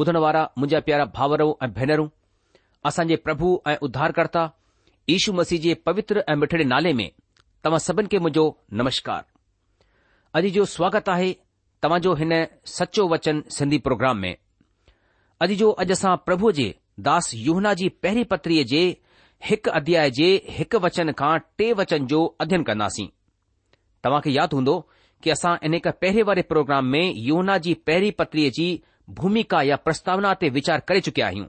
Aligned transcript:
ॿुधण 0.00 0.16
वारा 0.24 0.42
मुंहिंजा 0.58 0.78
प्यारा 0.86 1.04
भाउरऊं 1.16 1.52
ऐं 1.62 1.68
भेनरूं 1.72 2.06
असांजे 2.88 3.16
प्रभु 3.26 3.46
ऐं 3.70 3.76
उद्धारकर्ता 3.86 4.42
ईशू 5.16 5.32
मसीह 5.38 5.60
जे 5.60 5.74
पवित्र 5.86 6.22
ऐं 6.28 6.34
मिठिड़े 6.36 6.64
नाले 6.72 6.92
में 7.00 7.10
तव्हां 7.64 7.78
सभिनि 7.86 8.08
खे 8.12 8.18
मुंहिंजो 8.24 8.44
नमस्कार 8.80 9.22
अॼु 10.38 10.48
जो 10.56 10.64
स्वागत 10.74 11.08
आहे 11.14 11.32
तव्हांजो 11.82 12.14
हिन 12.22 12.32
सचो 12.78 13.06
वचन 13.12 13.42
सिंधी 13.58 13.78
प्रोग्राम 13.86 14.18
में 14.24 14.34
अॼु 15.44 15.54
जो 15.62 15.70
अॼु 15.84 15.92
असां 15.98 16.16
प्रभुअ 16.28 16.52
जे 16.60 16.68
दास 17.08 17.30
युहना 17.46 17.74
जी 17.82 17.88
पहिरीं 18.02 18.24
पत्रीअ 18.34 18.64
जे 18.72 18.82
हिकु 19.50 19.70
अध्याय 19.80 20.10
जे 20.18 20.30
हिकु 20.58 20.78
वचन 20.86 21.12
खां 21.20 21.36
टे 21.58 21.68
वचन 21.82 22.06
जो 22.14 22.24
अध्यन 22.46 22.62
कंदासीं 22.70 23.06
तव्हां 24.04 24.20
खे 24.26 24.30
यादि 24.40 24.56
हूंदो 24.56 24.74
की 25.22 25.30
असां 25.36 25.54
इन 25.66 25.74
हिक 25.78 25.86
पहिरें 26.02 26.22
वारे 26.32 26.42
प्रोग्राम 26.54 26.86
में 26.96 27.04
योहना 27.30 27.56
जी 27.68 27.74
पहिरीं 27.88 28.12
पत्रीअ 28.22 28.50
जी 28.58 28.68
भूमिका 29.08 29.60
या 29.62 29.76
प्रस्तावना 29.84 30.32
ते 30.40 30.48
वीचार 30.50 30.80
करे 30.88 31.00
चुकिया 31.06 31.26
आहियूं 31.26 31.46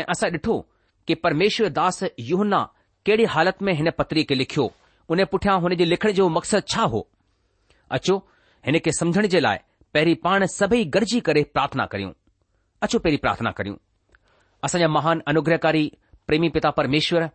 ऐं 0.00 0.04
असां 0.12 0.30
ॾिठो 0.32 0.58
कि 1.06 1.14
परमेश्वरदास 1.22 2.02
योहना 2.18 2.62
कहिड़ी 3.06 3.24
हालति 3.34 3.64
में 3.64 3.72
हिन 3.74 3.90
पत्री 3.98 4.24
खे 4.30 4.34
लिखियो 4.34 4.66
हुन 5.10 5.24
पुठियां 5.32 5.60
हुन 5.62 5.74
जे 5.76 5.84
लिखण 5.84 6.12
जो 6.12 6.28
मक़सदु 6.36 6.60
छा 6.74 6.82
हो 6.94 7.06
अचो 7.98 8.16
हिन 8.66 8.78
खे 8.84 8.92
सम्झण 8.98 9.26
जे 9.34 9.40
लाइ 9.40 9.58
पहिरीं 9.94 10.14
पाण 10.24 10.46
सभेई 10.54 10.84
गॾिजी 10.96 11.20
करे 11.26 11.42
प्रार्थना 11.54 11.86
करियूं 11.92 12.12
अचो 12.82 12.98
पहिरीं 12.98 13.18
प्रार्थना 13.24 13.50
करियूं 13.58 13.76
असांजा 14.64 14.88
महान 14.98 15.20
अनुग्रहकारी 15.28 15.90
प्रेमी 16.26 16.48
पिता 16.56 16.70
परमेश्वर 16.78 17.28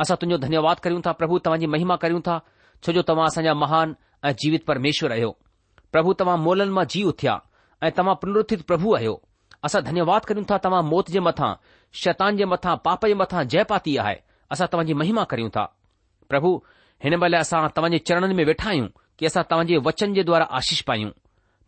असां 0.00 0.16
तुंजो 0.20 0.38
धन्यवाद 0.44 0.80
करियूं 0.86 1.00
था 1.06 1.12
प्रभु 1.22 1.38
तव्हांजी 1.46 1.66
महिमा 1.74 1.96
करियूं 2.04 2.20
था 2.28 2.38
छोजो 2.82 3.02
तव्हां 3.08 3.26
असांजा 3.26 3.54
महान 3.64 3.94
ऐं 4.26 4.32
जीवित 4.42 4.64
परमेश्वर 4.66 5.12
आहियो 5.12 5.36
प्रभु 5.92 6.12
तव्हां 6.20 6.38
मोलन 6.46 6.68
मां 6.78 6.84
जीउ 6.94 7.08
उथिया 7.08 7.40
ऐं 7.84 7.90
तव्हां 7.96 8.14
पुनरथित 8.20 8.60
प्रभु 8.68 8.94
आहियो 8.96 9.14
असां 9.64 9.80
धन्यवाद 9.86 10.24
कयूं 10.28 10.44
था 10.50 10.56
तव्हां 10.66 10.82
मौत 10.90 11.08
जे 11.16 11.20
मथां, 11.26 11.50
शैतान 12.02 12.36
जे 12.36 12.44
मथां, 12.52 12.76
पाप 12.84 13.04
जे 13.06 13.14
मथा 13.22 13.42
जय 13.54 13.62
पाती 13.72 13.96
आहे 14.04 14.14
असां 14.54 14.66
तव्हांजी 14.72 14.94
महिमा 15.00 15.24
करियूं 15.32 15.50
था 15.56 15.64
प्रभु 16.28 16.52
हिन 17.04 17.14
महिल 17.24 17.34
असां 17.38 17.60
तव्हां 17.76 17.90
जे 17.92 17.98
चरणन 18.10 18.32
में 18.38 18.44
वेठा 18.50 18.68
आहियूं 18.70 18.86
कि 19.18 19.26
असां 19.26 19.42
तव्हां 19.50 19.78
वचन 19.88 20.14
जे 20.18 20.22
द्वारा 20.30 20.44
आशीष 20.60 20.80
पायूं 20.92 21.10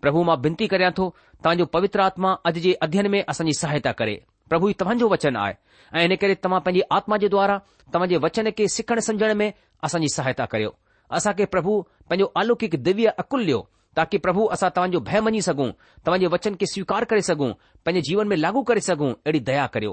प्रभु 0.03 0.23
मां 0.31 0.41
बिनती 0.47 0.67
करियां 0.75 0.91
थो 1.01 1.09
तव्हांजो 1.45 1.65
पवित्र 1.77 2.01
आत्मा 2.09 2.33
अॼु 2.51 2.61
जे 2.69 2.73
अध्यन 2.89 3.11
में 3.17 3.23
असांजी 3.35 3.53
सहायता 3.61 3.93
करे 4.01 4.17
प्रभु 4.49 4.69
ई 4.69 4.73
तव्हांजो 4.81 5.09
वचन 5.13 5.37
आए 5.45 5.55
ऐं 5.95 6.01
हिन 6.07 6.17
करे 6.25 6.35
तव्हां 6.45 6.61
पंहिंजी 6.69 6.83
आत्मा 7.01 7.17
जे 7.23 7.29
द्वारा 7.37 7.59
तव्हां 7.95 8.21
वचन 8.27 8.51
खे 8.59 8.69
सिखण 8.79 9.01
समझण 9.11 9.35
में 9.43 9.51
असांजी 9.89 10.09
सहायता 10.17 10.45
करियो 10.55 10.75
असां 11.21 11.33
प्रभु 11.57 11.81
पंहिंजो 12.11 12.33
आलौकिक 12.45 12.83
दिव्य 12.91 13.17
अकुलु 13.25 13.47
ॾियो 13.49 13.59
ताकि 13.97 14.19
प्रभु 14.25 14.45
असां 14.55 14.69
तव्हांजो 14.77 14.99
भय 15.09 15.21
मञी 15.27 15.41
सघूं 15.43 15.71
तव्हांजे 16.07 16.27
वचन 16.33 16.55
खे 16.61 16.67
स्वीकार 16.73 17.05
करे 17.11 17.21
सघूं 17.29 17.53
पंहिंजे 17.85 18.01
जीवन 18.09 18.27
में 18.29 18.37
लागू 18.37 18.63
करे 18.71 18.81
सघूं 18.89 19.11
अहिड़ी 19.13 19.41
दया 19.51 19.67
करियो 19.75 19.93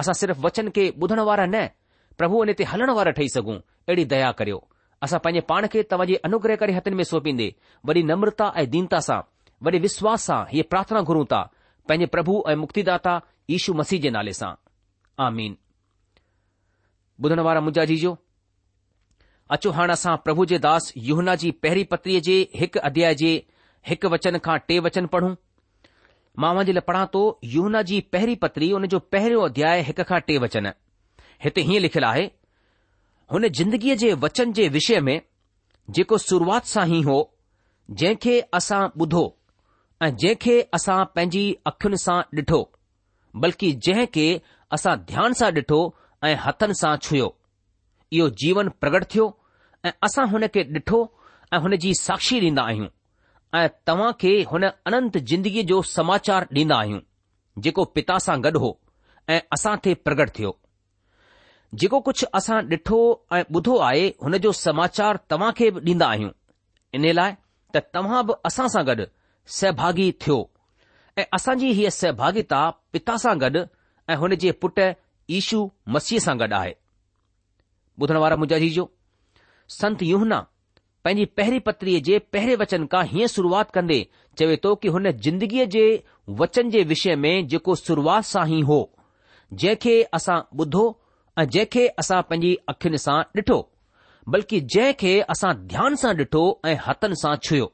असां 0.00 0.14
सिर्फ़ 0.20 0.38
वचन 0.44 0.66
खे 0.76 0.84
ॿुधण 1.02 1.20
वारा 1.28 1.46
न 1.46 1.56
प्रभु 2.20 2.36
इन 2.44 2.50
ते 2.58 2.64
हलण 2.72 2.88
वारा 2.98 3.10
ठही 3.18 3.28
सघूं 3.36 3.56
अहिड़ी 3.88 4.04
दया 4.12 4.30
करियो 4.38 4.58
असां 5.04 5.18
पंहिंजे 5.24 5.42
पाण 5.50 5.62
खे 5.72 5.80
तव्हांजे 5.90 6.16
अनुग्रह 6.28 6.54
करे 6.62 6.72
हथनि 6.76 6.96
में 6.96 7.04
सोंपींदे 7.10 7.48
वरी 7.88 8.02
नम्रता 8.10 8.46
ऐं 8.60 8.66
दीनता 8.74 8.98
सां 9.08 9.20
वरी 9.66 9.78
विश्वास 9.86 10.18
सां 10.30 10.40
इहे 10.52 10.62
प्रार्थना 10.72 11.00
घुरूं 11.10 11.24
था 11.34 11.40
पंहिंजे 11.88 12.06
प्रभु 12.16 12.32
ऐं 12.52 12.56
मुक्तिदाता 12.64 13.14
यीशू 13.52 13.70
मसीह 13.82 13.98
जे 14.06 14.10
नाले 14.18 14.32
सां 14.40 14.52
आजा 15.28 17.84
जी 17.92 17.96
अचो 19.54 19.70
हाणे 19.76 19.92
असां 19.92 20.14
प्रभु 20.26 20.44
जे 20.50 20.58
दास 20.64 20.84
यना 21.06 21.34
जी 21.40 21.50
पहिरीं 21.64 21.84
पत्रीअ 21.90 22.20
जे 22.26 22.34
हिकु 22.60 22.78
अध्याय 22.88 23.14
जे 23.22 23.30
हिकु 23.88 24.08
वचन 24.12 24.36
खां 24.44 24.56
टे 24.68 24.78
वचन 24.84 25.06
पढ़ूं 25.14 25.32
मां 26.42 26.52
मुंहिंजे 26.58 26.72
लाइ 26.76 26.84
पढ़ा 26.90 27.02
थो 27.16 27.20
यूहना 27.54 27.82
जी 27.90 27.98
पहिरीं 28.14 28.36
पत्री 28.44 28.68
हुन 28.74 28.86
जो 28.94 29.00
पहिरियों 29.14 29.42
अध्याय 29.48 29.80
हिक 29.88 30.00
खां 30.10 30.20
टे 30.28 30.36
वचन 30.44 30.68
हिते 31.46 31.64
हीअं 31.72 31.82
लिखियलु 31.86 32.08
आहे 32.12 32.22
हुन 33.34 33.48
जिंदगीअ 33.58 33.96
जे 34.04 34.12
वचन 34.24 34.52
जे 34.60 34.68
विषय 34.78 35.00
में 35.10 35.14
जेको 35.98 36.18
शुरुआत 36.24 36.72
सां 36.72 36.86
ई 36.92 37.02
हो 37.10 37.18
जंहिं 38.04 38.38
असां 38.60 38.80
ॿुधो 39.04 39.22
ऐं 40.06 40.10
जंहिं 40.24 40.56
असां 40.80 40.98
पंहिंजी 41.18 41.44
अखियुनि 41.74 42.00
सां 42.06 42.16
ॾिठो 42.40 42.62
बल्कि 43.44 43.72
जंहिं 43.90 44.26
असां 44.80 44.96
ध्यान 45.12 45.38
सां 45.44 45.52
ॾिठो 45.62 45.82
ऐं 46.30 46.34
हथनि 46.48 46.80
सां 46.82 46.96
छुयो 47.08 47.30
इहो 48.16 48.30
जीवन 48.46 48.74
प्रगट 48.82 49.08
थियो 49.14 49.30
ऐं 49.84 49.90
असां 50.06 50.26
हुन 50.30 50.46
खे 50.54 50.62
ॾिठो 50.74 50.98
ऐं 51.54 51.58
हुन 51.60 51.74
जी 51.82 51.92
साक्षी 52.00 52.38
ॾींदा 52.40 52.62
आहियूं 52.62 52.86
ऐं 53.58 53.66
तव्हां 53.86 54.12
खे 54.20 54.30
हुन 54.50 54.64
अनंत 54.86 55.16
जिंदगीअ 55.30 55.62
जो 55.70 55.80
समाचार 55.96 56.46
ॾींदा 56.54 56.76
आहियूं 56.80 57.00
जेको 57.62 57.84
पिता 57.94 58.18
सां 58.26 58.36
गॾु 58.44 58.58
हो 58.58 58.70
ऐं 59.32 59.40
असां 59.56 59.74
ते 59.84 59.94
प्रगट 60.06 60.30
थियो 60.38 60.52
जेको 61.80 62.00
कुझु 62.06 62.26
असां 62.38 62.60
ॾिठो 62.76 63.00
ऐं 63.36 63.42
ॿुधो 63.58 63.76
आहे 63.88 64.06
हुन 64.22 64.36
जो 64.46 64.52
समाचार 64.66 65.18
तव्हां 65.30 65.50
खे 65.56 65.70
बि 65.74 65.80
ॾींदा 65.90 66.06
आहियूं 66.08 66.30
इन 66.98 67.10
लाइ 67.18 67.32
त 67.74 67.84
तव्हां 67.94 68.22
बि 68.26 68.32
असां 68.48 68.68
सां 68.76 68.84
गॾु 68.86 69.04
सहभागी 69.58 70.10
थियो 70.22 70.38
ऐं 71.18 71.24
असांजी 71.36 71.70
हीअ 71.78 71.90
सहभागिता 72.00 72.62
पिता 72.92 73.16
सां 73.26 73.36
गॾु 73.42 73.64
ऐं 74.10 74.16
हुन 74.22 74.34
जे 74.44 74.50
पुट 74.62 74.80
ईशू 75.38 75.68
मसीह 75.96 76.18
सां 76.28 76.38
गॾु 76.40 76.54
आहे 76.62 76.72
ॿुधण 78.02 78.16
वारा 78.26 78.36
मुजाजी 78.42 78.68
जो 78.78 78.84
संत 79.68 80.02
युहना 80.02 80.38
पंहिंजी 81.04 81.24
पहिरीं 81.36 81.60
पत्रीअ 81.66 82.00
जे 82.08 82.18
पहिरें 82.34 82.54
वचन 82.56 82.86
खां 82.90 83.04
हीअं 83.12 83.26
शुरूआति 83.34 83.70
कंदे 83.74 83.96
चवे 84.38 84.56
थो 84.64 84.74
कि 84.82 84.88
हुन 84.96 85.10
जिंदगीअ 85.26 85.64
जे 85.74 85.84
वचन 86.42 86.70
जे 86.70 86.82
विषय 86.92 87.16
में 87.24 87.34
जेको 87.54 87.74
शुरुआति 87.80 88.28
सां 88.28 88.46
ई 88.58 88.60
हो 88.70 88.80
जंहिं 89.62 89.76
खे 89.84 90.00
असां 90.18 90.38
ॿुधो 90.64 90.84
ऐं 91.38 91.46
जंहिंखे 91.54 91.86
असां 92.04 92.20
पंहिंजी 92.28 92.54
अखियुनि 92.72 92.98
सां 93.06 93.18
डि॒ठो 93.36 93.58
बल्कि 94.36 94.60
जंहिं 94.74 94.92
खे 95.02 95.18
असां 95.36 95.52
ध्यान 95.72 95.96
सां 96.04 96.14
डि॒ठो 96.20 96.44
ऐं 96.72 96.76
हथनि 96.86 97.16
सां 97.24 97.34
छुयो 97.48 97.70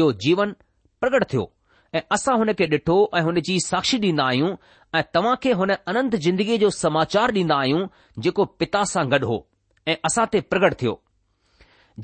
इहो 0.00 0.10
जीवन 0.26 0.54
प्रगट 1.00 1.24
थियो 1.32 1.50
ऐं 1.96 2.02
असां 2.18 2.36
हुन 2.42 2.52
खे 2.62 2.66
डि॒ठो 2.74 2.96
ऐं 3.16 3.22
हुन 3.30 3.40
जी 3.50 3.58
साक्षी 3.70 3.98
ॾींदा 4.06 4.26
आहियूं 4.32 4.50
ऐं 4.98 5.02
तव्हांखे 5.14 5.52
हुन 5.62 5.74
अनंत 5.76 6.16
जिंदगीअ 6.28 6.58
जो 6.66 6.70
समाचार 6.80 7.32
ॾींदा 7.42 7.60
आहियूं 7.64 7.86
जेको 8.28 8.44
पिता 8.64 8.82
सां 8.94 9.06
गॾु 9.14 9.26
हो 9.32 9.38
ऐं 9.88 9.94
असां 10.08 10.24
ते 10.32 10.40
प्रगट 10.52 10.74
थियो 10.80 10.92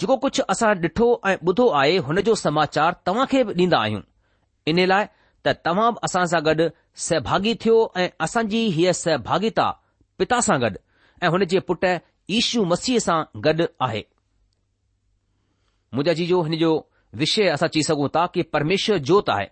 जेको 0.02 0.16
कुझु 0.25 0.42
असां 0.52 0.69
डि॒ठो 0.84 1.06
ऐं 1.31 1.34
ॿुधो 1.50 1.66
आहे 1.81 1.96
हुन 2.06 2.20
जो 2.28 2.34
समाचार 2.46 2.94
तव्हां 3.06 3.26
खे 3.32 3.42
बि 3.48 3.52
ॾीन्दा 3.60 3.78
आहियूं 3.84 4.02
इन 4.72 4.78
लाइ 4.92 5.04
त 5.44 5.46
तव्हां 5.66 5.90
बि 5.96 6.00
असां 6.08 6.25
सां 6.32 6.40
गॾु 6.46 6.69
सहभागी 7.06 7.54
थियो 7.64 7.76
ऐं 8.02 8.08
असांजी 8.26 8.62
हीअ 8.76 8.92
सहभागिता 9.04 9.66
पिता 10.19 10.38
सां 10.46 10.56
गॾु 10.62 10.78
ऐं 11.25 11.28
हुन 11.34 11.44
जे 11.54 11.58
पुटु 11.70 11.90
ईशू 12.38 12.64
मसीह 12.72 12.98
सां 13.08 13.19
गॾु 13.48 13.66
आहे 13.88 14.02
मुंहिंजा 15.94 16.12
जी 16.20 16.25
हिन 16.46 16.54
जो 16.64 16.72
विषय 17.22 17.46
असां 17.56 17.69
चई 17.75 17.82
सघूं 17.88 18.08
था 18.14 18.22
कि 18.34 18.42
परमेश्वर 18.54 18.96
जोति 19.10 19.32
आहे 19.37 19.46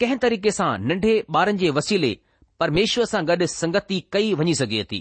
कंहिं 0.00 0.18
तरीक़े 0.24 0.50
सां 0.58 0.70
नंढे 0.90 1.14
ॿारनि 1.36 1.58
जे 1.64 1.70
वसीले 1.80 2.12
परमेश्वर 2.62 3.10
सां 3.14 3.22
गॾु 3.32 3.46
संगति 3.56 4.00
कई 4.14 4.32
वञी 4.42 4.54
सघे 4.62 4.84
थी 4.92 5.00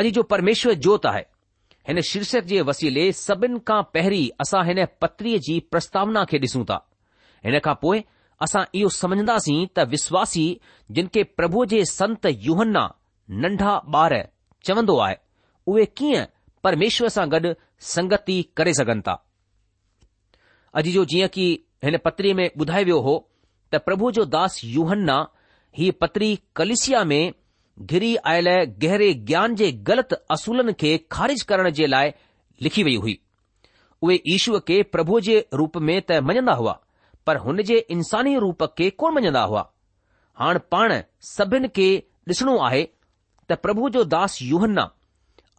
अॼु 0.00 0.10
जो 0.16 0.22
परमेश्वर 0.32 0.98
आहे 1.12 1.24
हिन 1.88 2.00
शीर्षक 2.08 2.44
जे 2.48 2.60
वसीले 2.70 3.04
सभिनि 3.18 3.58
खां 3.68 3.82
पहिरीं 3.94 4.28
असां 4.44 4.64
हिन 4.68 4.84
पत्रीअ 5.04 5.38
जी 5.46 5.54
प्रस्तावना 5.74 6.24
खे 6.32 6.38
ॾिसूं 6.44 6.64
था 6.70 6.76
हिन 7.44 7.58
खां 7.66 7.74
पोइ 7.84 8.02
असां 8.46 8.62
इहो 8.80 8.88
समझंदासीं 9.02 9.60
त 9.76 9.86
विश्वासी 9.94 10.44
जिन 10.98 11.06
खे 11.14 11.22
प्रभुअ 11.38 11.64
जे 11.72 11.80
संत 11.92 12.26
युहन्ना 12.48 12.82
नंढा 13.44 13.72
ॿार 13.96 14.14
चवंदो 14.68 14.96
आहे 15.06 15.16
उहे 15.72 15.84
कीअं 16.00 16.24
परमेश्वर 16.66 17.08
सां 17.16 17.26
गॾु 17.34 17.52
संगति 17.94 18.38
करे 18.56 18.74
सघनि 18.80 19.02
था 19.08 19.14
अॼु 20.80 20.92
जो 20.98 21.04
जीअं 21.12 21.28
की 21.38 21.48
हिन 21.84 21.96
पत्रीअ 22.06 22.34
में 22.40 22.48
ॿुधायो 22.62 22.84
वियो 22.90 23.00
हो 23.08 23.16
त 23.72 23.80
प्रभु 23.88 24.10
जो 24.20 24.24
दास 24.36 24.60
युहन्ना 24.76 25.18
हीअ 25.78 25.92
पत्री 26.00 26.28
कलिसिया 26.56 27.02
में 27.12 27.22
घिरी 27.88 28.14
आयल 28.28 28.46
गहरे 28.82 29.12
ज्ञान 29.28 29.54
जे 29.56 29.70
ग़लति 29.88 30.16
असूलनि 30.30 30.72
खे 30.80 30.96
खारिज 31.12 31.42
करण 31.52 31.70
जे 31.78 31.86
लाइ 31.86 32.10
लिखी 32.62 32.82
वई 32.84 32.94
हुई 33.04 33.18
उहे 34.02 34.18
ईश्व 34.34 34.58
खे 34.68 34.82
प्रभु 34.94 35.20
जे 35.28 35.38
रूप 35.60 35.76
में 35.88 36.00
त 36.08 36.18
मञंदा 36.28 36.52
हुआ 36.60 36.78
पर 37.26 37.36
हुन 37.46 37.62
जे 37.70 37.78
इंसानी 37.96 38.36
रूप 38.44 38.62
खे 38.78 38.88
कोन 39.02 39.14
मञंदा 39.14 39.42
हुआ 39.52 39.62
हाणे 40.42 40.58
पाण 40.74 40.94
सभिनि 41.30 41.68
खे 41.76 41.88
ॾिसणो 42.30 42.56
आहे 42.66 42.82
त 43.50 43.58
प्रभु 43.62 43.88
जो 43.94 44.02
दास 44.16 44.38
युहन्ना 44.42 44.88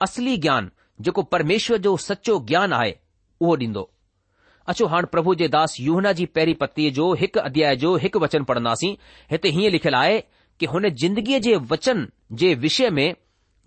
असली 0.08 0.36
ज्ञान 0.44 0.70
जेको 1.06 1.22
परमेश्वर 1.34 1.78
जो 1.88 1.96
सचो 2.08 2.38
ज्ञान 2.52 2.74
आहे 2.74 2.94
उहो 3.42 3.56
ॾींदो 3.66 3.88
अचो 4.74 4.86
हाणे 4.94 5.08
प्रभु 5.16 5.34
जे 5.36 5.48
दास 5.58 5.76
युहना 5.80 6.12
जी 6.20 6.26
पहिरीं 6.36 6.54
पतीअ 6.60 6.92
जो 7.00 7.12
हिकु 7.22 7.40
अध्याय 7.40 7.76
जो 7.86 7.96
हिकु 8.04 8.20
वचन 8.24 8.44
पढ़ंदासीं 8.52 8.94
हिते 9.32 9.50
हीअं 9.58 9.72
लिखियलु 9.72 9.98
आहे 9.98 10.22
की 10.62 10.66
हुन 10.74 10.88
जिंदगीअ 11.02 11.40
जे 11.46 11.56
वचन 11.72 12.08
जे 12.42 12.54
विषय 12.64 12.90
में 12.98 13.08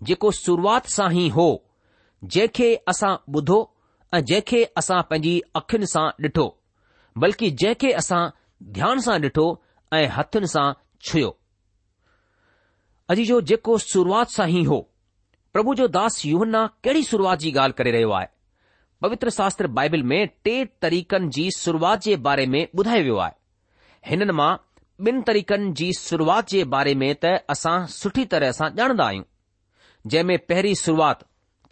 जेको 0.09 0.31
शुरुआत 0.43 0.85
सां 0.95 1.09
ई 1.17 1.27
हो 1.37 1.47
जंहिंखे 2.35 2.69
असां 2.91 3.13
ॿुधो 3.39 3.57
ऐं 4.19 4.23
जंहिंखे 4.29 4.63
असां 4.81 5.01
पंहिंजी 5.09 5.33
अखियुनि 5.61 5.87
सां 5.93 6.05
ॾिठो 6.27 6.45
बल्कि 7.23 7.49
जंहिंखे 7.63 7.91
असां 8.01 8.21
ध्यान 8.77 8.99
सां 9.07 9.15
ॾिठो 9.25 9.47
ऐं 9.99 10.05
हथनि 10.17 10.47
सां 10.55 10.65
छुयो 11.09 11.31
अॼु 13.15 13.25
जो 13.31 13.39
जेको 13.53 13.77
शुरुआत 13.87 14.35
सां 14.37 14.49
ई 14.59 14.63
हो 14.71 14.79
प्रभु 15.55 15.75
जो 15.81 15.87
दास 15.97 16.21
युवन्ना 16.25 16.65
कहिड़ी 16.83 17.03
शुरुआत 17.09 17.43
जी 17.45 17.51
ॻाल्हि 17.57 17.77
करे 17.81 17.91
रहियो 17.97 18.11
आहे 18.21 18.31
पवित्र 19.05 19.29
शास्त्र 19.41 19.67
बाइबिल 19.79 20.03
में 20.13 20.19
टे 20.47 20.55
तरीक़नि 20.85 21.27
जी 21.39 21.49
शुरुआति 21.59 22.09
जे 22.09 22.15
बारे 22.29 22.45
में 22.55 22.61
ॿुधायो 22.63 23.03
वियो 23.09 23.17
आहे 23.25 24.09
हिननि 24.11 24.33
मां 24.41 24.51
ॿिन 25.03 25.21
तरीक़नि 25.27 25.71
जी 25.77 25.91
शुरुआति 25.93 26.57
जे 26.57 26.63
बारे 26.73 26.93
में 26.95 27.13
त 27.23 27.33
असां 27.49 27.77
सुठी 27.93 28.23
तरह 28.33 28.51
सां 28.59 28.69
ॼाणंदा 28.75 29.05
आहियूं 29.05 29.23
जंहिं 30.09 30.23
में 30.27 30.37
पहिरीं 30.49 30.73
शुरुआत 30.81 31.23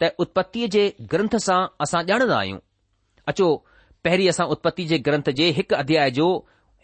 त 0.02 0.10
उत्पतीअ 0.24 0.68
जे 0.74 0.82
ग्रंथ 1.12 1.36
सां 1.44 1.56
असां 1.84 2.02
ॼाणंदा 2.10 2.38
आहियूं 2.38 2.58
अचो 3.32 3.46
पहिरीं 4.04 4.28
असां 4.28 4.46
उत्पति 4.56 4.84
जे 4.92 4.98
ग्रंथ 5.08 5.30
जे 5.40 5.48
हिकु 5.58 5.74
अध्याय 5.76 6.10
जो 6.20 6.26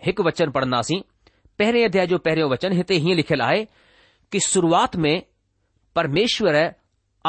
हिकु 0.06 0.22
वचन 0.28 0.50
पढ़ंदासीं 0.56 1.00
पहिरें 1.58 1.84
अध्याय 1.84 2.06
जो 2.14 2.18
पहिरियों 2.30 2.50
वचन 2.50 2.72
हिते 2.80 2.94
हीअं 3.04 3.16
लिखियलु 3.16 3.44
आहे 3.44 3.64
कि 4.32 4.40
शुरुआत 4.48 4.96
में 5.06 5.14
परमेश्वर 5.96 6.56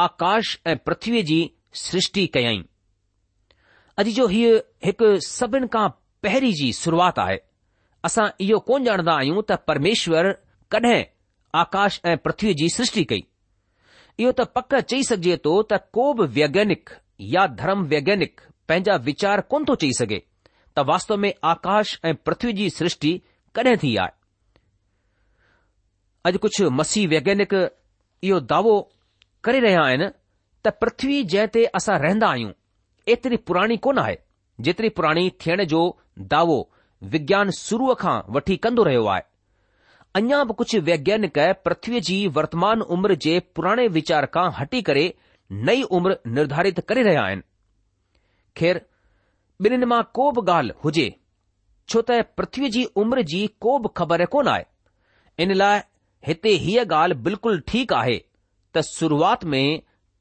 आकाश 0.07 0.57
ऐं 0.71 0.77
पृथ्वीअ 0.85 1.25
जी 1.33 1.41
सृष्टि 1.83 2.25
कयाई 2.39 2.63
अॼु 4.05 4.11
जो 4.21 4.27
हीअ 4.39 4.55
हिकु 4.89 5.11
सभिनि 5.31 5.67
खां 5.77 5.87
पहिरीं 6.27 6.53
जी 6.61 6.73
शुरुआति 6.83 7.21
आहे 7.21 7.37
असां 8.07 8.27
इहो 8.43 8.57
कोन 8.67 8.83
ॼाणदा 8.87 9.13
आहियूं 9.17 9.41
त 9.49 9.57
परमेश्वर 9.67 10.31
कॾहिं 10.71 11.01
आकाश 11.61 11.99
ऐं 12.11 12.17
पृथ्वी 12.25 12.53
जी 12.61 12.69
सृष्टि 12.75 13.03
कई 13.11 13.19
इहो 14.23 14.31
त 14.31 14.41
पक 14.55 14.75
चई 14.91 15.01
सघिजे 15.09 15.35
थो 15.45 15.61
त 15.71 15.79
को 15.97 16.05
बि 16.19 16.25
वैज्ञानिक 16.39 16.89
या 17.35 17.45
धर्म 17.61 17.83
वैज्ञानिक 17.93 18.41
पंहिंजा 18.69 18.95
वीचार 19.09 19.41
कोन 19.53 19.65
थो 19.69 19.75
चई 19.83 19.91
सघे 19.99 20.19
त 20.77 20.85
वास्तव 20.91 21.17
में 21.25 21.31
आकाश 21.51 21.91
ऐं 22.09 22.15
पृथ्वी 22.27 22.53
जी 22.61 22.69
सृष्टि 22.79 23.11
कॾहिं 23.57 23.75
थी 23.83 23.95
आहे 24.05 24.19
अॼु 26.29 26.39
कुझु 26.45 26.69
मसीह 26.79 27.07
वैज्ञानिक 27.15 27.53
इहो 28.29 28.39
दावो 28.53 28.75
करे 29.45 29.59
रहिया 29.67 29.85
आहिनि 29.89 30.07
त 30.65 30.73
पृथ्वी 30.81 31.23
जंहिं 31.35 31.53
ते 31.53 31.63
असां 31.79 31.99
रहंदा 32.07 32.27
आहियूं 32.33 32.51
एतिरी 33.15 33.37
पुराणी 33.49 33.77
कोन 33.87 33.97
आहे 34.05 34.17
जेतिरी 34.65 34.89
पुराणी 34.97 35.29
थियण 35.43 35.63
जो 35.75 35.79
दावो 36.33 36.59
विज्ञान 37.09 37.49
सुर 37.51 37.83
खां 38.01 38.19
वठी 38.35 38.57
कंदो 38.65 38.83
रहियो 38.83 39.05
आहे 39.13 39.21
अञा 40.19 40.43
बि 40.49 40.53
कुझ 40.59 40.67
वैज्ञानिक 40.89 41.37
पृथ्वीअ 41.65 42.01
जी 42.09 42.17
वर्तमान 42.39 42.81
उमिरि 42.95 43.15
जे 43.25 43.39
पुराणे 43.59 43.87
विचार 43.97 44.25
खां 44.35 44.49
हटी 44.59 44.81
करे 44.89 45.03
नई 45.69 45.81
उमिर 45.99 46.19
निर्धारित 46.39 46.79
करे 46.93 47.03
रहिया 47.09 47.23
आहिनि 47.29 47.45
ख़ैर 48.61 48.81
ॿिन्हिनि 49.65 49.85
मां 49.91 50.01
को 50.17 50.29
बि 50.39 50.41
ॻाल्हि 50.51 50.75
हुजे 50.83 51.03
छो 51.93 52.01
त 52.09 52.15
पृथ्वी 52.39 52.69
जी 52.75 52.83
उमिर 53.03 53.21
जी 53.33 53.41
को 53.65 53.77
बि 53.85 53.89
ख़बर 53.97 54.23
कोन 54.35 54.47
आए 54.55 54.65
इन 55.45 55.53
लाइ 55.61 55.79
हिते 56.29 56.53
हीअ 56.65 56.85
ॻाल्हि 57.03 57.19
बिल्कुलु 57.29 57.59
ठीक 57.73 57.93
आहे 58.01 58.17
त 58.75 58.81
शुरूआत 58.89 59.43
में 59.53 59.65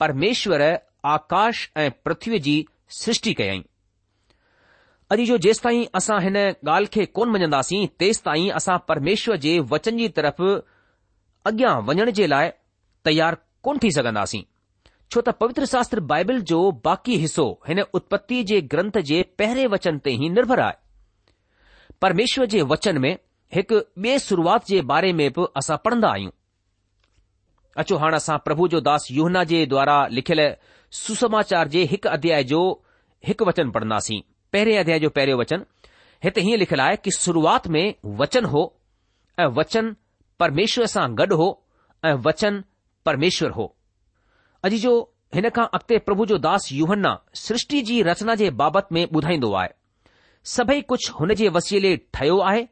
परमेश्वर 0.05 0.67
आकाश 1.17 1.69
ऐं 1.87 1.91
पृथ्वी 2.05 2.39
जी 2.49 2.57
सृष्टि 3.01 3.33
कयाईं 3.41 3.65
अॼु 5.13 5.25
जो 5.27 5.37
जेसि 5.45 5.61
ताईं 5.65 5.85
असां 5.99 6.21
हिन 6.23 6.37
ॻाल्हि 6.39 6.89
खे 6.95 7.05
कोन 7.15 7.29
मञंदासीं 7.37 7.87
तेसि 8.01 8.21
ताईं 8.27 8.51
असां 8.59 8.77
परमेश्वर 8.89 9.37
जे 9.45 9.59
वचन 9.73 9.97
जी 9.99 10.07
तरफ़ 10.19 10.43
अॻियां 11.51 11.73
वञण 11.87 12.11
जे 12.19 12.27
लाइ 12.29 12.51
तयार 13.07 13.37
कोन 13.67 13.79
थी 13.83 13.91
सघंदासीं 13.97 14.43
छो 15.15 15.21
त 15.29 15.33
पवित्र 15.41 15.65
शास्त्र 15.73 16.01
बाइबल 16.13 16.41
जो 16.53 16.61
बाक़ी 16.87 17.17
हिसो 17.25 17.47
हिन 17.69 17.81
उत्पत्ति 17.99 18.43
जे 18.53 18.61
ग्रंथ 18.75 18.99
जे 19.11 19.23
पहिरें 19.41 19.67
वचन 19.75 19.99
ते 20.07 20.15
ई 20.15 20.29
निर्भर 20.37 20.61
आहे 20.69 21.93
परमेश्वर 22.07 22.53
जे 22.55 22.63
वचन 22.77 22.99
में 23.07 23.13
हिकु 23.59 23.81
ॿिए 24.07 24.19
शुरूआति 24.29 24.75
जे 24.75 24.81
बारे 24.95 25.13
में 25.21 25.27
बि 25.39 25.49
असां 25.65 25.77
पढ़ंदा 25.87 26.11
आहियूं 26.15 26.39
अचो 27.83 27.97
हाणे 28.05 28.23
असां 28.25 28.39
प्रभु 28.47 28.69
जो 28.77 28.81
दास 28.95 29.09
युहना 29.19 29.43
जे 29.55 29.65
द्वारा 29.77 29.97
लिखियल 30.19 30.49
सुसमाचार 31.05 31.69
जे 31.79 31.83
हिकु 31.95 32.15
अध्याय 32.19 32.45
जो 32.57 32.63
हिकु 33.31 33.51
वचन 33.55 33.71
पढ़ंदासीं 33.79 34.21
पहिरियों 34.53 34.79
अध्याय 34.81 34.99
जो 34.99 35.09
पहिरियों 35.17 35.39
वचन 35.39 35.65
हिते 36.25 36.41
हीअं 36.43 36.59
लिखियलु 36.59 36.83
आहे 36.83 36.97
कि 36.97 37.11
शुरुआत 37.17 37.67
में 37.75 37.95
वचन 38.21 38.45
हो 38.55 38.63
ऐं 39.41 39.47
वचन 39.59 39.95
परमेश्वर 40.41 40.87
सां 40.95 41.07
गॾु 41.19 41.37
हो 41.41 41.47
ऐं 42.05 42.13
वचन 42.27 42.63
परमेश्वर 43.07 43.51
हो 43.59 43.67
अॼु 44.65 44.79
जो 44.87 44.93
हिन 45.35 45.49
खां 45.59 45.65
अॻिते 45.79 45.99
प्रभु 46.09 46.27
जो 46.33 46.39
दास 46.47 46.69
युहना 46.73 47.13
श्रृष्टि 47.45 47.83
जी 47.91 48.01
रचना 48.11 48.35
जे 48.43 48.51
बाबति 48.63 48.95
में 48.95 49.05
ॿुधाईंदो 49.07 49.53
आहे 49.61 49.71
सभई 50.57 50.81
कुझु 50.93 51.13
हुन 51.21 51.35
जे 51.43 51.49
वसीले 51.59 51.97
ठहियो 52.15 52.39
आहे 52.51 52.67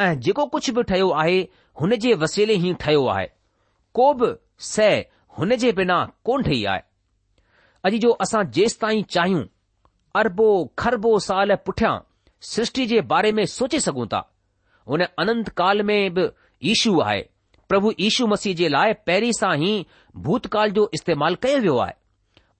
ऐं 0.00 0.12
जेको 0.26 0.46
कुझु 0.56 0.72
बि 0.72 0.82
ठहियो 0.90 1.10
आहे 1.24 1.40
हुन 1.80 1.96
जे 2.04 2.14
वसीले 2.24 2.54
ई 2.68 2.74
ठहियो 2.80 3.06
आहे 3.16 3.26
को 3.94 4.12
बि 4.22 4.34
सह 4.74 4.98
हुन 5.38 5.56
जे 5.64 5.72
बिना 5.80 6.04
कोन 6.24 6.42
ठही 6.50 6.64
आहे 6.74 6.82
अॼु 7.88 7.98
जो 8.06 8.10
असां 8.26 8.44
जेसि 8.58 8.78
ताईं 8.80 9.02
चाहियूं 9.16 9.44
अरबो 10.20 10.46
खरबो 10.78 11.18
साल 11.26 11.54
पुठियां 11.66 11.92
सृष्टि 12.46 12.86
जे 12.86 13.00
बारे 13.12 13.30
में 13.36 13.44
सोचे 13.52 13.78
सघूं 13.80 14.06
था 14.12 14.28
उन 14.96 15.00
अनंत 15.18 15.48
काल 15.60 15.82
में 15.90 16.12
बि 16.14 16.28
ईशू 16.70 17.00
आहे 17.00 17.20
प्रभु 17.68 17.92
ईशू 18.08 18.26
मसीह 18.26 18.54
जे 18.56 18.68
लाइ 18.68 18.92
पहिरीं 19.06 19.30
सां 19.40 19.54
ई 19.64 19.74
भूतकाल 20.26 20.70
जो 20.78 20.90
इस्तेमालु 20.94 21.36
कयो 21.42 21.58
वियो 21.60 21.76
आहे 21.84 21.94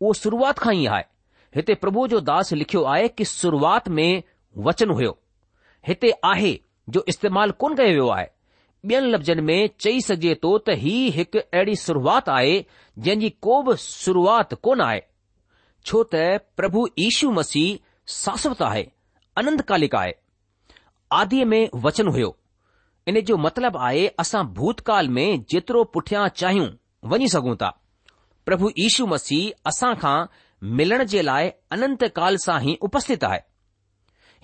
उहो 0.00 0.12
शुरूआति 0.22 0.60
खां 0.64 0.74
ई 0.76 0.86
आहे 0.94 1.04
हिते 1.56 1.74
प्रभु 1.84 2.06
जो 2.14 2.20
दास 2.30 2.52
लिखियो 2.52 2.82
आहे 2.94 3.08
कि 3.18 3.24
शुरूआत 3.32 3.88
में 3.98 4.08
वचनु 4.68 4.94
हुयो 5.00 5.16
हिते 5.88 6.12
आहे 6.32 6.58
जो 6.96 7.04
इस्तेमाल 7.08 7.50
कोन 7.64 7.74
कयो 7.82 7.88
वियो 7.92 8.08
आहे 8.18 8.28
ॿियनि 8.90 9.10
लफ़्ज़नि 9.10 9.42
में 9.52 9.68
चई 9.80 10.00
सघिए 10.08 10.34
थो 10.44 10.50
त 10.66 10.74
ही 10.84 10.94
हिकु 11.18 11.38
अहिड़ी 11.40 11.74
शुरूआति 11.84 12.30
आहे 12.38 12.54
जंहिंजी 13.06 13.28
को 13.46 13.62
बि 13.68 13.76
शुरूआति 13.82 14.56
कोन 14.68 14.80
आहे 14.88 15.02
છોતે 15.88 16.22
પ્રભુ 16.58 16.82
ઈશુ 17.04 17.28
મસી 17.38 17.70
સાશ્વતા 18.16 18.70
હે 18.78 18.82
અનંત 19.40 19.62
કાલિકાય 19.70 20.14
આદિ 21.20 21.40
મે 21.52 21.60
વચન 21.84 22.10
હોયો 22.16 22.34
ઇને 23.06 23.22
જો 23.28 23.38
મતલબ 23.44 23.76
આયે 23.76 24.12
અસા 24.22 24.42
ભૂતકાલ 24.58 25.08
મે 25.16 25.24
જીતરો 25.52 25.84
પુઠયા 25.94 26.30
ચાહિઉં 26.40 26.68
વણી 27.10 27.28
સગુતા 27.34 27.72
પ્રભુ 28.44 28.66
ઈશુ 28.84 29.06
મસી 29.12 29.54
અસા 29.70 29.94
કા 30.02 30.28
મિલન 30.76 31.04
જે 31.14 31.22
લાય 31.28 31.52
અનંત 31.74 32.02
કાલ 32.18 32.38
સાહી 32.46 32.78
ઉપસ્થિત 32.86 33.24
આય 33.30 33.44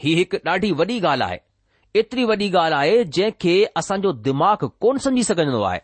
હી 0.05 0.17
એક 0.25 0.33
ડાઢી 0.43 0.73
વડી 0.83 1.01
ગાલ 1.09 1.23
આય 1.29 1.43
ઇતરી 2.03 2.29
વડી 2.33 2.51
ગાલ 2.59 2.73
આય 2.83 3.05
જે 3.17 3.31
કે 3.43 3.55
અસા 3.81 3.99
જો 4.05 4.13
દિમાગ 4.29 4.65
કોન 4.83 4.99
સમજી 5.09 5.29
સકન 5.33 5.57
હોય 5.59 5.81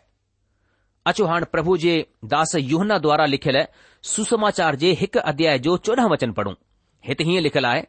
अचो 1.09 1.25
हाणे 1.31 1.45
प्रभु 1.51 1.75
जे 1.81 1.93
दास 2.31 2.55
यूहना 2.59 2.97
द्वारा 3.05 3.25
लिखियलु 3.33 3.59
सुसमाचार 4.11 4.75
जे 4.83 4.89
हिकु 5.01 5.19
अध्याय 5.31 5.59
जो 5.65 5.75
चोॾहं 5.85 6.09
वचन 6.13 6.31
पढ़ूं 6.39 6.53
हिते 7.07 7.23
हीअं 7.27 7.41
लिखयलु 7.47 7.67
आहे 7.71 7.83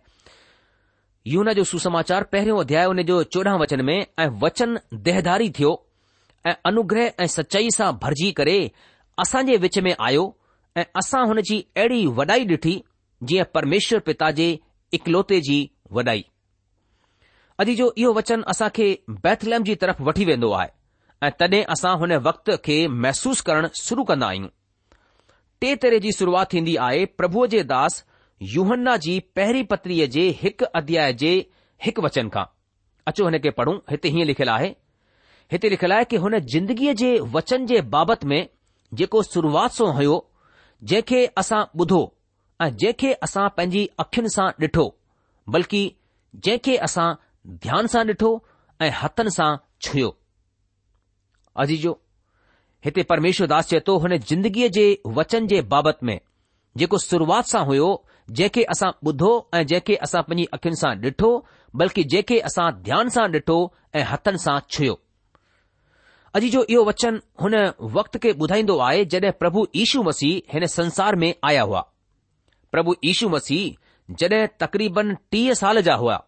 यूहन 1.32 1.52
जो 1.58 1.64
सुसमाचार 1.72 2.22
पहिरियों 2.32 2.58
अध्याय 2.64 2.84
हुन 2.90 3.02
जो 3.10 3.22
चोॾहं 3.36 3.58
वचन 3.62 3.80
में 3.88 3.96
ऐ 4.18 4.26
वचन 4.44 4.78
दहदारी 5.08 5.48
थियो 5.58 5.72
ऐं 6.50 6.54
अनुग्रह 6.70 7.10
ऐं 7.20 7.26
सचाई 7.38 7.70
सां 7.78 7.90
भरिजी 8.02 8.30
करे 8.40 8.58
असां 9.24 9.42
जे 9.48 9.56
विच 9.64 9.78
में 9.88 9.94
आयो 10.08 10.24
ऐं 10.76 10.84
असां 11.02 11.26
हुन 11.32 11.40
जी 11.50 11.58
अहिड़ी 11.76 12.04
वॾाई 12.20 12.44
डि॒ठी 12.52 12.76
जीअं 13.30 13.48
परमेश्वर 13.54 14.04
पिता 14.10 14.30
जे 14.42 14.48
इकलौते 14.98 15.40
जी 15.50 15.58
वॾाई 15.98 16.22
अॼ 17.60 17.64
जो 17.82 17.92
इहो 18.04 18.12
वचन 18.20 18.42
असां 18.54 18.68
खे 18.78 18.88
बैथलम 19.26 19.62
जी 19.70 19.74
तरफ़ 19.84 20.02
वठी 20.10 20.24
वेंदो 20.32 20.50
आहे 20.60 20.74
ऐं 21.24 21.30
तॾहिं 21.40 21.62
असां 21.72 21.96
हुन 21.98 22.12
वक़्त 22.28 22.50
खे 22.64 22.76
महसूस 23.02 23.40
करणु 23.48 23.68
शुरू 23.80 24.02
कंदा 24.08 24.26
आहियूं 24.28 24.48
टे 25.60 25.74
तरह 25.82 25.98
जी 26.06 26.10
शुरूआति 26.12 26.56
थींदी 26.56 26.74
आहे 26.86 27.04
प्रभुअ 27.20 27.46
जे 27.54 27.62
दास 27.70 27.94
यूहन्न्न्न्न्ना 28.54 28.96
जी 29.04 29.14
पहिरीं 29.38 29.64
पत्रीअ 29.70 30.06
जे 30.16 30.24
हिकु 30.40 30.64
अध्याय 30.80 31.12
जे 31.22 31.30
हिकु 31.84 32.02
वचन 32.06 32.28
खां 32.34 32.44
अचो 33.12 33.28
हिन 33.28 33.38
खे 33.46 33.50
पढ़ूं 33.60 33.74
हिते 33.90 34.08
हीअं 34.16 34.26
लिखियलु 34.32 34.52
आहे 34.56 34.68
हिते 35.52 35.68
लिखियलु 35.76 35.94
आहे 35.94 36.04
कि 36.10 36.16
हुन 36.26 36.38
ज़िंदगीअ 36.54 36.94
जे 37.02 37.10
वचन 37.38 37.66
जे 37.72 37.80
बाबति 37.96 38.26
में 38.34 38.40
जेको 39.00 39.22
शुरुआत 39.30 39.72
सो 39.78 39.86
हुयो 40.00 40.18
जंहिंखे 40.90 41.24
असां 41.44 41.62
ॿुधो 41.84 42.02
ऐं 42.60 42.68
जंहिंखे 42.82 43.12
असां 43.28 43.48
पंहिंजी 43.56 43.88
अखियुनि 44.06 44.34
सां 44.38 44.48
ॾिठो 44.66 44.86
बल्कि 45.56 45.82
जंहिंखे 46.44 46.76
असां 46.90 47.08
ध्यान 47.66 47.86
सां 47.96 48.04
ॾिठो 48.12 48.34
ऐं 48.82 48.90
हथनि 49.02 49.36
सां 49.40 49.50
छुयो 49.88 50.16
अजी 51.62 51.76
जो 51.84 51.98
हिते 52.84 53.02
परमेश्वरदास 53.10 53.68
चए 53.68 53.80
थो 53.86 53.96
हुन 53.98 54.16
ज़िंदगीअ 54.18 54.68
जे 54.78 54.84
वचन 55.18 55.46
जे 55.52 55.60
बाबति 55.74 56.06
में 56.06 56.20
जेको 56.80 56.98
शुरूआति 57.04 57.50
सां 57.50 57.64
हुयो 57.66 57.86
जंहिंखे 58.30 58.62
असां 58.74 58.90
ॿुधो 59.08 59.30
ऐं 59.54 59.62
जंहिंखे 59.66 59.94
असां 60.06 60.22
पंहिंजी 60.28 60.46
अखियुनि 60.54 60.76
सां 60.82 60.92
ॾिठो 61.04 61.30
बल्कि 61.82 62.04
जंहिंखे 62.14 62.38
असां 62.48 62.70
ध्यान 62.88 63.08
सां 63.16 63.26
ॾिठो 63.34 63.56
ऐं 64.00 64.04
हथनि 64.12 64.38
सां 64.44 64.58
छुयो 64.76 64.98
अजी 66.38 66.50
जो 66.56 66.64
इहो 66.74 66.84
वचन 66.88 67.20
हुन 67.42 67.54
वक़्त 67.98 68.16
खे 68.24 68.32
ॿुधाईंदो 68.46 68.78
आहे 68.88 69.04
जॾहिं 69.14 69.32
प्रभु 69.42 69.66
यीशू 69.76 70.02
मसीह 70.08 70.52
हिन 70.56 70.66
संसार 70.76 71.16
में 71.24 71.30
आया 71.50 71.62
हुआ 71.70 71.80
प्रभु 72.76 72.94
यीशू 73.04 73.28
मसीह 73.36 74.14
जॾहिं 74.22 74.46
तक़रीबन 74.64 75.16
टीह 75.32 75.52
साल 75.62 75.80
जा 75.90 75.94
हुआ 76.04 76.18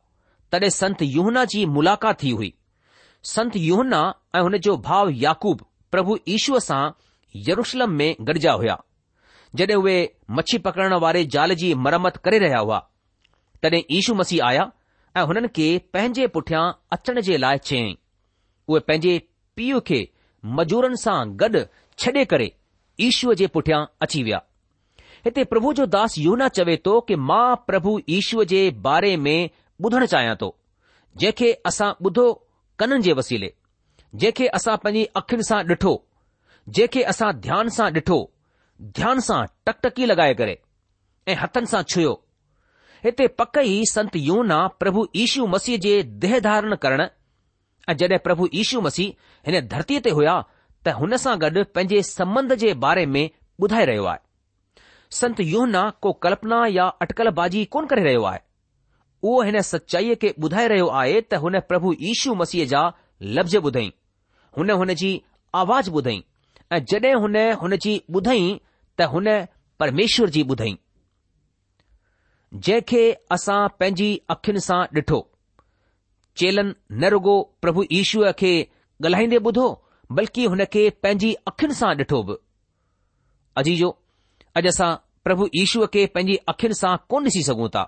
तॾहिं 0.52 0.70
संत 0.80 1.02
युना 1.16 1.44
जी 1.54 1.64
मुलाक़ात 1.78 2.22
थी 2.22 2.30
हुई 2.40 2.52
संत 3.24 3.56
योहन्ना 3.56 4.02
ऐं 4.36 4.40
हुन 4.42 4.56
जो 4.66 4.76
भाउ 4.88 5.08
याकूब 5.22 5.64
प्रभु 5.92 6.18
ईशूअ 6.34 6.58
सां 6.66 6.82
यरुशलम 7.48 7.90
में 8.00 8.14
गॾिजा 8.28 8.52
हुया 8.60 8.76
जॾहिं 9.56 9.76
उहे 9.76 9.96
मछी 10.38 10.58
पकड़ण 10.66 10.94
वारे 11.04 11.24
ज़ाल 11.34 11.54
जी 11.62 11.72
मरम्मत 11.86 12.16
करे 12.24 12.38
रहिया 12.38 12.58
हुआ 12.66 12.78
तॾहिं 13.62 13.82
ईशू 13.98 14.14
मसीह 14.14 14.44
आया 14.46 14.70
ऐं 15.16 15.22
हुननि 15.28 15.48
खे 15.56 15.66
पंहिंजे 15.92 16.26
पुठियां 16.36 16.62
अचण 16.92 17.20
जे 17.28 17.36
लाइ 17.44 17.58
चयई 17.70 17.96
उहे 18.68 18.80
पंहिंजे 18.88 19.18
पीउ 19.56 19.80
खे 19.90 20.00
मजूरनि 20.58 20.96
सां 21.04 21.18
गॾु 21.42 21.62
छॾे 21.98 22.24
करे 22.34 22.50
ईशूअ 23.08 23.34
जे 23.40 23.46
पुठियां 23.56 23.84
अची 24.06 24.22
विया 24.28 24.42
हिते 25.24 25.44
प्रभु 25.52 25.72
जो 25.80 25.86
दास 25.96 26.18
यहना 26.18 26.48
चवे 26.58 26.76
थो 26.86 27.00
कि 27.08 27.14
मां 27.30 27.46
प्रभु 27.68 27.98
ईशूअ 28.20 28.44
जे 28.54 28.60
बारे 28.88 29.16
में 29.26 29.36
ॿुधणु 29.86 30.06
चाहियां 30.14 30.36
थो 30.44 30.50
जंहिंखे 31.22 31.52
असां 31.72 31.92
ॿुधो 32.10 32.28
कननि 32.80 33.02
जे 33.02 33.12
वसीले 33.18 33.52
जंहिंखे 34.14 34.46
असां 34.58 34.76
पंहिंजी 34.84 35.04
अखियुनि 35.20 35.44
सां 35.48 35.60
ॾिठो 35.70 35.92
जंहिंखे 36.76 37.02
असां 37.12 37.30
ध्यान 37.46 37.68
सां 37.76 37.88
ॾिठो 37.96 38.18
ध्यान 38.98 39.20
सां 39.28 39.40
टकटकी 39.66 40.06
लॻाए 40.06 40.34
करे 40.40 40.54
ऐं 41.32 41.36
हथनि 41.42 41.66
सां 41.72 41.82
छुयो 41.94 42.12
हिते 43.04 43.26
पक 43.40 43.58
ई 43.62 43.74
संत 43.94 44.16
योना 44.28 44.60
प्रभु 44.82 45.06
इशू 45.24 45.46
मसीह 45.56 45.76
जे 45.86 45.94
देह 46.24 46.38
धारण 46.48 46.74
करण 46.86 47.02
ऐं 47.90 47.96
जडे॒ 48.02 48.18
प्रभु 48.28 48.48
इशू 48.62 48.80
मसीह 48.88 49.34
हिन 49.50 49.60
धरतीअ 49.74 50.00
ते 50.06 50.14
हुया 50.20 50.36
त 50.84 50.96
हुन 51.02 51.16
सां 51.26 51.36
गॾु 51.44 51.64
पंहिंजे 51.76 52.02
संबंध 52.14 52.56
जे 52.64 52.74
बारे 52.86 53.06
में 53.16 53.22
ॿुधाए 53.64 53.84
रहियो 53.92 54.08
आहे 54.12 54.26
संत 55.20 55.40
योना 55.52 55.86
को 56.06 56.12
कल्पना 56.26 56.64
या 56.80 56.84
अटकलबाजी 57.06 57.64
कोन 57.76 57.86
करे 57.94 58.02
रहियो 58.08 58.24
आहे 58.32 58.40
उहो 59.22 59.40
हिन 59.42 59.60
सचाईअ 59.66 60.14
खे 60.22 60.28
ॿुधाए 60.44 60.66
रहियो 60.68 60.86
आहे 61.00 61.20
त 61.30 61.34
हुन 61.44 61.58
प्रभु 61.68 61.92
यीशू 62.00 62.34
मसीह 62.40 62.64
जा 62.72 62.82
लफ़्ज़ 63.38 63.56
ॿुधई 63.58 63.90
हुन 64.58 64.70
हुन 64.80 64.92
जी 65.00 65.10
आवाज़ 65.62 65.90
ॿुधई 65.90 66.22
ऐं 66.72 66.78
जड॒हिं 66.90 67.52
हुन 67.62 67.76
जी 67.86 67.96
ॿुधई 68.16 68.44
त 68.98 69.08
हुन 69.14 69.26
परमेश्वर 69.80 70.30
जी 70.36 70.42
ॿुधई 70.54 70.76
जंहिंखे 72.66 73.02
असां 73.36 73.58
पंहिंजी 73.80 74.08
अखियुनि 74.34 74.60
सां 74.68 74.80
ॾिठो 74.98 75.20
चेलन 76.42 76.72
न 76.90 77.10
रुगो 77.14 77.36
प्रभु 77.62 77.84
ईशूअ 78.00 78.32
खे 78.42 78.52
ॻाल्हाईंदे 79.04 79.38
ॿुधो 79.50 79.66
बल्कि 80.18 80.44
हुन 80.52 80.64
खे 80.74 80.88
पंहिंजी 81.02 81.32
अखियुनि 81.52 81.74
सां 81.80 81.90
ॾिठो 82.04 82.22
बि 82.30 82.38
अजीजो 83.62 83.90
अॼु 84.60 84.68
असां 84.74 84.92
प्रभु 85.28 85.48
यीशूअ 85.58 85.86
खे 85.96 86.06
पंहिंजी 86.14 86.36
अखियुनि 86.54 86.82
सां 86.82 86.96
कोन 87.10 87.30
ॾिसी 87.32 87.42
सघूं 87.52 87.68
था 87.78 87.84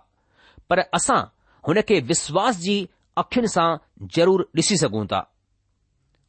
पर 0.71 0.81
असां 0.99 1.21
हुन 1.69 1.81
खे 1.89 1.97
विश्वास 2.11 2.59
जी 2.67 2.77
अखियुनि 3.23 3.49
सां 3.57 3.69
ज़रूरु 4.17 4.45
ॾिसी 4.59 4.77
सघूं 4.83 5.05
था 5.13 5.21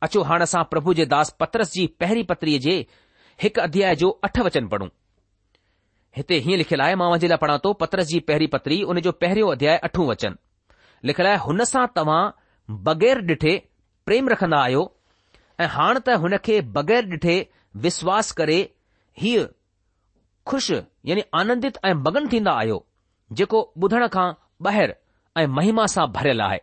अचो 0.07 0.23
हाणे 0.29 0.43
असां 0.49 0.63
प्रभु 0.73 0.93
जे 0.99 1.05
दास 1.13 1.31
पत्रस 1.43 1.71
जी 1.75 1.85
पहिरीं 2.03 2.23
पत्रीअ 2.31 2.59
जे 2.67 2.75
हिकु 3.43 3.61
अध्याय 3.67 3.95
जो 4.03 4.09
अठ 4.29 4.39
वचन 4.49 4.67
पढ़ूं 4.73 4.87
हिते 6.19 6.39
हीअं 6.47 6.57
लिखियलु 6.63 6.83
आहे 6.85 6.95
मां 7.03 7.09
लाइ 7.13 7.37
पढ़ा 7.45 7.57
थो 7.65 7.73
पत्रस 7.85 8.07
जी 8.13 8.19
पहिरीं 8.31 8.47
पत्री 8.57 8.79
हुन 8.91 8.99
जो 9.07 9.11
पहिरियों 9.25 9.51
अध्याय 9.55 9.77
अठो 9.89 10.07
वचन 10.11 10.35
लिखियलु 11.11 11.29
आहे 11.33 11.43
हुन 11.47 11.63
सां 11.75 11.85
तव्हां 11.99 12.21
बग़ैर 12.89 13.23
ॾिठे 13.31 13.53
प्रेम 14.09 14.29
रखंदा 14.35 14.59
आहियो 14.67 14.83
ऐं 15.63 15.69
हाणे 15.77 16.03
त 16.09 16.19
हुन 16.25 16.37
खे 16.49 16.59
बगै़र 16.79 17.11
ॾिठे 17.17 17.37
विश्वास 17.87 18.31
करे 18.41 18.59
हीअ 19.23 19.47
खु़शि 20.51 20.81
यानी 21.09 21.23
आनंदित 21.41 21.77
ऐं 21.89 21.93
मगन 22.07 22.27
थींदा 22.31 22.53
आहियो 22.61 22.79
जेको 23.39 23.59
ॿुधण 23.83 24.05
खां 24.13 24.29
ॿाहिरि 24.67 24.93
ऐं 25.41 25.45
महिमा 25.57 25.85
सां 25.95 26.05
भरियलु 26.15 26.43
आहे 26.45 26.57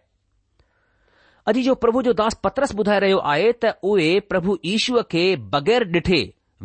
अॼु 1.53 1.63
जो 1.69 1.75
प्रभु 1.85 2.03
जो 2.09 2.13
दास 2.23 2.37
पत्रस 2.47 2.75
ॿुधाए 2.83 2.99
रहियो 3.05 3.19
आहे 3.35 3.53
त 3.65 3.71
उहे 3.91 4.09
प्रभु 4.33 4.57
ईश्व 4.75 5.03
खे 5.15 5.23
बगैर 5.55 5.85
डि॒ठे 5.95 6.19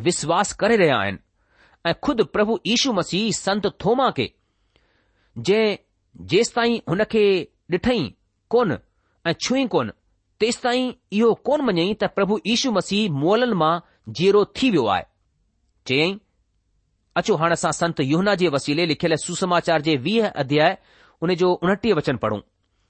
विश्वास 0.07 0.51
करे 0.63 0.77
रहिया 0.83 0.97
आहिनि 1.03 1.21
ऐं 1.89 1.93
खुदि 2.07 2.23
प्रभु 2.35 2.57
यीशू 2.71 2.93
मसीह 2.99 3.31
संत 3.39 3.67
थोमा 3.85 4.09
खे 4.17 4.27
जंहिं 5.49 5.77
जेस 6.33 6.53
ताईं 6.55 6.77
हुन 6.89 7.03
खे 7.15 7.23
ॾिठई 7.77 7.99
कोन 8.55 8.77
ऐं 8.77 9.33
छूई 9.47 9.65
कोनि 9.77 9.95
तेसत 10.43 10.63
ताईं 10.67 10.91
इहो 11.19 11.33
कोन 11.49 11.65
मञई 11.71 11.93
त 12.03 12.11
प्रभु 12.19 12.39
ईशू 12.55 12.71
मसीह 12.79 13.11
मुअलनि 13.23 13.59
मां 13.63 13.73
जीरो 14.19 14.45
थी 14.59 14.69
वियो 14.75 14.85
आहे 14.97 15.03
चयई 15.89 16.13
अचो 17.19 17.35
हाणे 17.39 17.53
असां 17.53 17.71
संत 17.77 17.99
युहना 18.11 18.33
जे 18.41 18.47
वसीले 18.53 18.87
लिखियल 18.87 19.13
सुसमाचार 19.23 19.81
जे 19.87 19.95
वीह 20.05 20.27
अध्याय 20.43 20.75
जो 21.39 21.49
उणटीह 21.65 21.93
वचन 21.97 22.15
पढ़ूं 22.23 22.39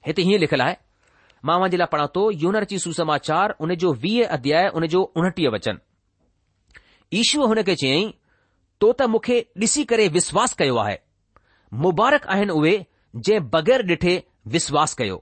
हिते 0.06 0.22
हीअं 0.28 0.38
लिखियलु 0.40 0.62
आहे 0.64 0.74
मां 1.48 1.68
जे 1.70 1.76
लाइ 1.78 1.86
पढ़ा 1.92 2.06
थो 2.14 2.22
यूनर 2.42 2.64
जी 2.70 2.78
सुसमाचार 2.84 3.54
जो 3.82 3.92
वीह 4.04 4.26
अध्याय 4.36 4.70
जो 4.94 5.02
उणटीह 5.20 5.48
वचन 5.54 5.76
ईशूअ 7.20 7.46
हुन 7.48 7.60
खे 7.66 7.74
चयाईं 7.82 8.10
तो 8.80 8.92
त 8.98 9.02
मूंखे 9.14 9.38
ॾिसी 9.62 9.84
करे 9.90 10.06
विश्वास 10.16 10.54
कयो 10.62 10.76
आहे 10.84 10.96
मुबारक 11.84 12.26
आहिनि 12.34 12.52
उहे 12.58 12.72
जंहिं 13.26 13.48
बग़ैर 13.52 13.84
ॾिठे 13.90 14.14
विश्वास 14.56 14.94
कयो 15.00 15.18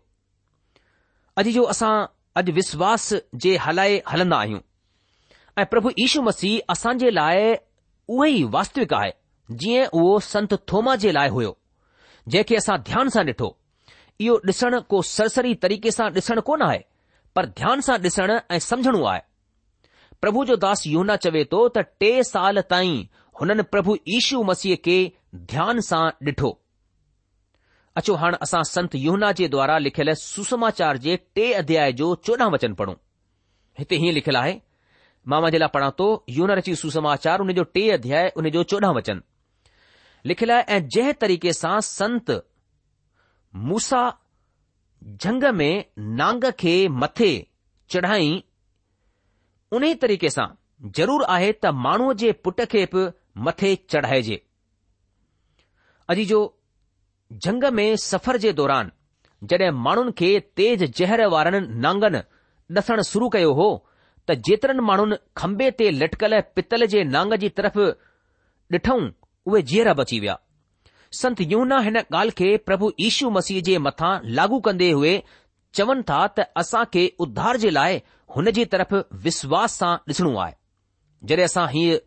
अॼु 1.42 1.50
जो 1.58 1.64
असां 1.74 1.92
अॼु 2.40 2.52
विश्वास 2.60 3.12
जे 3.44 3.56
हलाए 3.66 4.00
हलंदा 4.12 4.36
आहियूं 4.46 4.60
ऐं 5.60 5.64
प्रभु 5.74 5.90
ईशू 6.06 6.22
मसीह 6.30 6.72
असांजे 6.74 7.14
लाइ 7.14 7.52
उहो 8.12 8.24
ई 8.24 8.42
वास्तविक 8.54 8.92
आहे 8.94 9.12
जीअं 9.60 9.86
उहो 9.98 10.18
संत 10.24 10.52
थोमा 10.72 10.94
जे 11.04 11.12
लाइ 11.12 11.28
हुयो 11.36 11.52
जंहिंखे 12.34 12.56
असां 12.56 12.76
ध्यान 12.88 13.08
सां 13.14 13.24
ॾिठो 13.26 13.48
इहो 14.24 14.34
ॾिसण 14.48 14.78
को 14.92 15.00
सरसरी 15.16 15.54
तरीक़े 15.62 15.90
सां 15.96 16.08
ॾिसणु 16.16 16.40
कोन 16.48 16.62
आहे 16.66 16.78
पर 17.36 17.46
ध्यान 17.60 17.80
सां 17.86 17.96
ॾिसणु 18.08 18.36
ऐं 18.54 18.58
समुझणो 18.68 19.02
आहे 19.04 19.20
प्रभु 20.24 20.44
जो 20.50 20.56
दास 20.64 20.86
यहना 20.86 21.16
चवे 21.24 21.44
थो 21.52 21.62
त 21.78 21.84
टे 22.00 22.10
साल 22.32 22.60
ताईं 22.74 22.96
हुननि 23.40 23.62
प्रभु 23.74 23.96
ईशू 24.18 24.42
मसीह 24.50 24.76
खे 24.84 24.96
ध्यान 25.54 25.80
सां 25.90 26.02
ॾिठो 26.28 26.50
अचो 28.00 28.14
हाणे 28.24 28.36
असां 28.48 28.62
संत 28.74 28.94
युहना 29.06 29.32
जे 29.40 29.48
द्वारा 29.56 29.78
लिखियलु 29.86 30.14
सुसमाचार 30.24 30.96
जे 31.06 31.16
टे 31.36 31.52
अध्याय 31.62 31.92
जो 32.02 32.14
चोॾहं 32.28 32.50
वचन 32.56 32.74
पढ़ूं 32.82 32.94
हिते 33.78 33.96
हीअं 34.04 34.14
लिखियलु 34.20 34.38
आहे 34.44 34.54
मामा 35.30 35.48
जे 35.54 35.58
लाइ 35.58 35.68
पढ़ा 35.74 35.90
थो 35.98 36.06
यूनर 36.36 36.60
ची 36.66 36.74
सुसमाचार 36.82 37.40
हुन 37.40 37.52
जो 37.54 37.62
टे 37.74 37.88
अध्याय 37.96 38.26
हुन 38.36 38.48
जो 38.54 38.62
चोॾहं 38.70 38.94
वचन 38.94 39.20
लिखियलु 40.26 40.54
ऐं 40.54 40.80
जंहिं 40.94 41.12
तरीक़े 41.22 41.52
सां 41.62 41.78
संत 41.88 42.30
मूसा 43.70 44.02
झंग 45.22 45.44
में 45.58 45.84
नांग 46.22 46.44
खे 46.62 46.74
मथे 47.02 47.30
चढ़ाई 47.90 48.28
उन 49.78 49.92
तरीक़े 50.06 50.30
सां 50.38 50.46
ज़रूरु 50.98 51.24
आहे 51.34 51.52
त 51.64 51.70
माण्हूअ 51.86 52.14
जे 52.24 52.32
पुट 52.46 52.60
खे 52.74 52.84
बि 52.94 53.06
मथे 53.48 53.74
चढ़ाए 53.94 54.22
जे 54.30 56.24
जो 56.32 56.38
झंग 57.46 57.64
में 57.78 57.86
सफ़र 58.08 58.36
जे 58.46 58.52
दौरान 58.62 58.90
जड॒हिं 59.50 59.70
माण्हुनि 59.84 60.12
खे 60.18 60.28
तेज़ 60.60 60.84
जहर 61.00 61.26
वारनि 61.36 61.66
नांगनि 61.86 62.26
ॾसणु 62.80 63.02
शुरू 63.06 63.28
कयो 63.34 63.52
हो 63.60 63.64
त 64.28 64.34
जेतिरनि 64.46 64.82
माण्हुनि 64.88 65.16
खंबे 65.40 65.68
ते 65.78 65.88
लटकल 66.00 66.38
पितल 66.56 66.86
जे 66.94 67.02
नांग 67.14 67.32
जी 67.44 67.48
तरफ़ 67.58 67.78
ॾिठऊं 68.76 69.00
उहे 69.50 69.62
जीअरा 69.70 69.92
बची 70.00 70.18
विया 70.24 70.36
संत 71.20 71.40
यूना 71.52 71.78
हिन 71.86 71.96
ॻाल्हि 72.02 72.32
खे 72.38 72.56
प्रभु 72.68 72.90
यीशू 73.00 73.30
मसीह 73.36 73.60
जे 73.68 73.76
मथां 73.86 74.12
लागू 74.38 74.58
कंदे 74.66 74.90
हुए 74.98 75.14
चवनि 75.78 76.02
था 76.10 76.20
त 76.36 76.46
असां 76.62 76.84
खे 76.92 77.02
उद्धार 77.26 77.56
जे 77.64 77.70
लाइ 77.76 78.00
हुन 78.36 78.50
जी 78.58 78.64
तरफ़ 78.76 78.94
विश्वास 79.26 79.76
सां 79.82 79.92
ॾिसणो 80.12 80.32
आहे 80.46 80.54
जॾहिं 81.30 81.44
असां 81.46 81.66
हीअं 81.74 81.98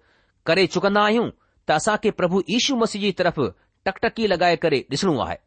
करे 0.49 0.65
चुकंदा 0.75 1.03
आहियूं 1.09 1.29
त 1.67 1.77
असां 1.81 1.95
खे 2.03 2.11
प्रभु 2.21 2.41
यीशू 2.55 2.75
मसीह 2.85 3.01
जी 3.05 3.11
तरफ़ 3.23 3.39
टकटकी 3.89 4.29
लॻाए 4.31 4.55
करे 4.67 4.79
ॾिसणो 4.97 5.17
आहे 5.27 5.37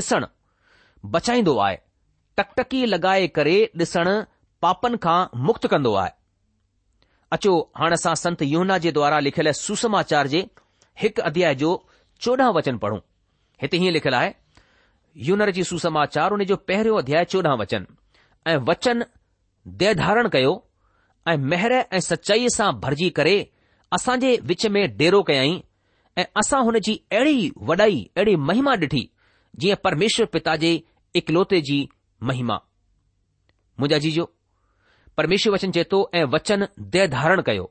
ॾिसणु 0.00 0.26
बचाईंदो 1.14 1.56
आहे 1.68 1.76
टकटकी 2.40 2.84
लॻाए 2.90 3.26
करे 3.38 3.56
ॾिसणु 3.86 4.16
पापनि 4.64 4.96
खां 5.04 5.18
मुक्त 5.46 5.66
कंदो 5.72 5.92
आहे 6.02 6.10
अचो 7.34 7.52
हाणे 7.78 7.94
असां 8.00 8.14
संत 8.24 8.42
यूना 8.52 8.76
जे 8.84 8.90
द्वारा 8.98 9.18
लिखियल 9.26 9.48
सुसमाचार 9.60 10.26
जे 10.34 10.40
हिकु 11.02 11.22
अध्याय 11.30 11.54
जो 11.62 11.70
चोॾहं 12.24 12.52
वचन 12.56 12.76
पढ़ूं 12.82 12.98
हिते 13.62 13.76
हीअं 13.82 13.92
लिखियलु 13.96 14.16
आहे 14.16 14.30
यूनर 15.28 15.50
जी 15.56 15.64
सुसमाचार 15.70 16.30
हुन 16.34 16.44
जो 16.50 16.56
पहिरियों 16.68 16.98
अध्याय 17.02 17.24
चोॾहं 17.32 17.56
वचन 17.62 17.82
ऐं 18.50 18.56
वचन 18.68 19.02
दय 19.82 19.94
कयो 20.36 20.52
ऐं 21.30 21.36
महिर 21.54 21.72
ऐं 21.80 22.00
सचाईअ 22.10 22.48
सां 22.58 22.70
भरिजी 22.84 23.08
करे 23.18 23.36
असां 23.98 24.18
जे 24.26 24.30
विच 24.50 24.66
में 24.76 24.82
डेरो 25.02 25.22
कयाई 25.30 25.56
ऐं 26.20 26.24
असां 26.44 26.62
हुन 26.68 26.78
जी 26.88 26.94
अहिड़ी 27.16 27.50
वॾाई 27.70 27.98
अहिड़ी 28.16 28.34
महिमा 28.52 28.74
ॾिठी 28.86 29.02
जीअं 29.64 29.76
परमेश्वर 29.84 30.26
पिता 30.34 30.54
जे 30.64 30.72
इकलौते 31.20 31.60
जी 31.70 31.78
महिमा 32.30 32.56
मुंजाजी 33.80 34.10
जो 34.18 34.28
પરમેશ્વર 35.18 35.52
વચન 35.54 35.72
જેતો 35.76 36.00
એ 36.18 36.24
વચન 36.32 36.62
દે 36.92 37.02
ધારણ 37.14 37.44
કયો 37.46 37.66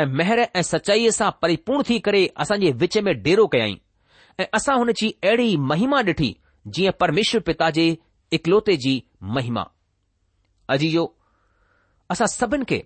એ 0.00 0.06
મહેર 0.18 0.38
એ 0.44 0.62
સચ્ચાઈસા 0.70 1.32
પરિપૂર્ણ 1.42 1.86
થી 1.88 2.00
કરે 2.06 2.22
અસા 2.44 2.58
જે 2.62 2.70
વિચે 2.82 3.00
મે 3.06 3.12
ઢેરો 3.22 3.44
કાઈ 3.54 3.76
અસા 4.60 4.74
હોને 4.80 4.92
ચી 5.00 5.12
એડી 5.32 5.56
મહિમા 5.70 6.02
ઢઠી 6.06 6.34
જી 6.74 6.92
પરમેશ્વર 7.00 7.42
પિતાજી 7.48 7.92
એકલોતે 8.38 8.74
જી 8.86 9.00
મહિમા 9.36 9.68
અજીયો 10.74 11.06
અસા 12.14 12.28
સબન 12.40 12.64
કે 12.70 12.78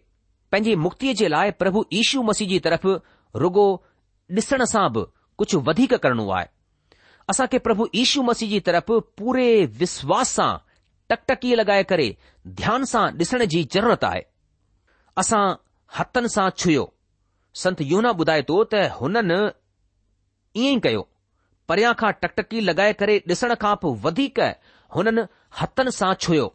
પંજી 0.50 0.76
મુક્તિ 0.86 1.14
જે 1.18 1.28
લાય 1.34 1.52
પ્રભુ 1.60 1.84
ઈશુ 1.90 2.22
મસીજી 2.28 2.60
તરફ 2.66 2.86
રગો 3.44 3.66
દસણ 4.34 4.66
સાબ 4.74 4.94
કુછ 5.38 5.54
વધીક 5.66 5.96
કરણુ 6.02 6.28
આય 6.36 6.48
અસા 7.32 7.48
કે 7.52 7.58
પ્રભુ 7.66 7.84
ઈશુ 7.92 8.20
મસીજી 8.28 8.60
તરફ 8.68 8.90
પૂરે 9.16 9.48
વિશ્વાસ 9.80 10.34
સા 10.38 10.54
टकटकी 11.10 11.54
लॻाए 11.56 11.82
करे 11.90 12.08
ध्यान 12.60 12.84
सां 12.90 13.06
ॾिसण 13.20 13.44
जी 13.52 13.62
ज़रूरत 13.74 14.04
आहे 14.08 14.22
असां 15.22 15.42
हथनि 15.98 16.28
सां 16.36 16.48
छुयो 16.62 16.82
संत 17.62 17.80
यूना 17.92 18.10
ॿुधाए 18.22 18.42
थो 18.50 18.56
त 18.72 18.82
हुननि 18.98 19.38
ईअं 20.62 20.76
ई 20.78 20.80
कयो 20.86 21.00
परियां 21.68 21.92
खां 22.02 22.10
टकटकी 22.22 22.60
लॻाए 22.68 22.92
करे 23.02 23.16
ॾिसण 23.32 23.54
खां 23.64 23.74
पोइ 23.84 23.96
वधीक 24.06 24.40
हुननि 24.96 25.22
हथनि 25.60 25.94
सां 26.00 26.12
छुयो 26.26 26.46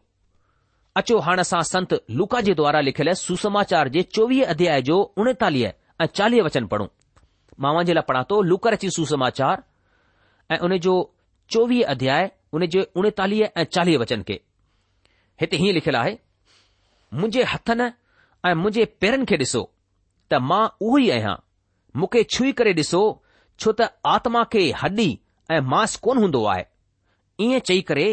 अचो 1.02 1.18
हाणे 1.26 1.46
असां 1.48 1.62
संत 1.74 1.94
लुका 2.18 2.40
जे 2.50 2.54
द्वारा 2.62 2.82
लिखियल 2.88 3.10
सुसमाचार 3.26 3.88
जे 3.96 4.02
चोवीह 4.16 4.50
अध्याय 4.56 4.82
जो 4.90 4.98
उणेतालीह 5.24 5.72
ऐं 6.02 6.06
चालीह 6.20 6.44
वचन 6.48 6.66
पढ़ूं 6.74 6.88
मां 7.66 7.74
जे 7.88 7.94
लाइ 8.00 8.06
पढ़ा 8.12 8.24
थो 8.34 8.42
अची 8.78 8.90
सुसमाचार 9.00 9.64
ऐं 10.54 10.60
उन 10.70 10.78
जो 10.88 10.96
चोवीह 11.56 11.86
अध्याय 11.96 12.30
उन 12.56 12.66
जे 12.74 12.82
उणेतालीह 12.96 13.48
ऐं 13.58 13.64
चालीह 13.74 13.98
वचन 14.00 14.22
खे 14.28 14.34
हिते 15.42 15.58
हीअं 15.58 15.74
लिखियलु 15.74 15.98
आहे 15.98 16.16
मुंहिंजे 17.20 17.44
हथनि 17.54 17.88
ऐं 18.50 18.54
मुंहिंजे 18.62 18.84
पेरनि 19.02 19.26
खे 19.30 19.38
ॾिसो 19.44 19.62
त 20.32 20.40
मां 20.50 20.62
उहो 20.88 20.98
ई 21.06 21.10
आहियां 21.16 21.36
मूंखे 22.00 22.24
छुई 22.36 22.52
करे 22.60 22.74
ॾिसो 22.82 23.02
छो 23.62 23.72
त 23.80 23.88
आत्मा 24.16 24.44
खे 24.54 24.62
हॾी 24.82 25.08
ऐं 25.56 25.60
मांस 25.72 25.96
कोन 26.06 26.18
हूंदो 26.24 26.44
आहे 26.54 26.64
ईअं 27.46 27.66
चई 27.70 27.80
करे 27.90 28.06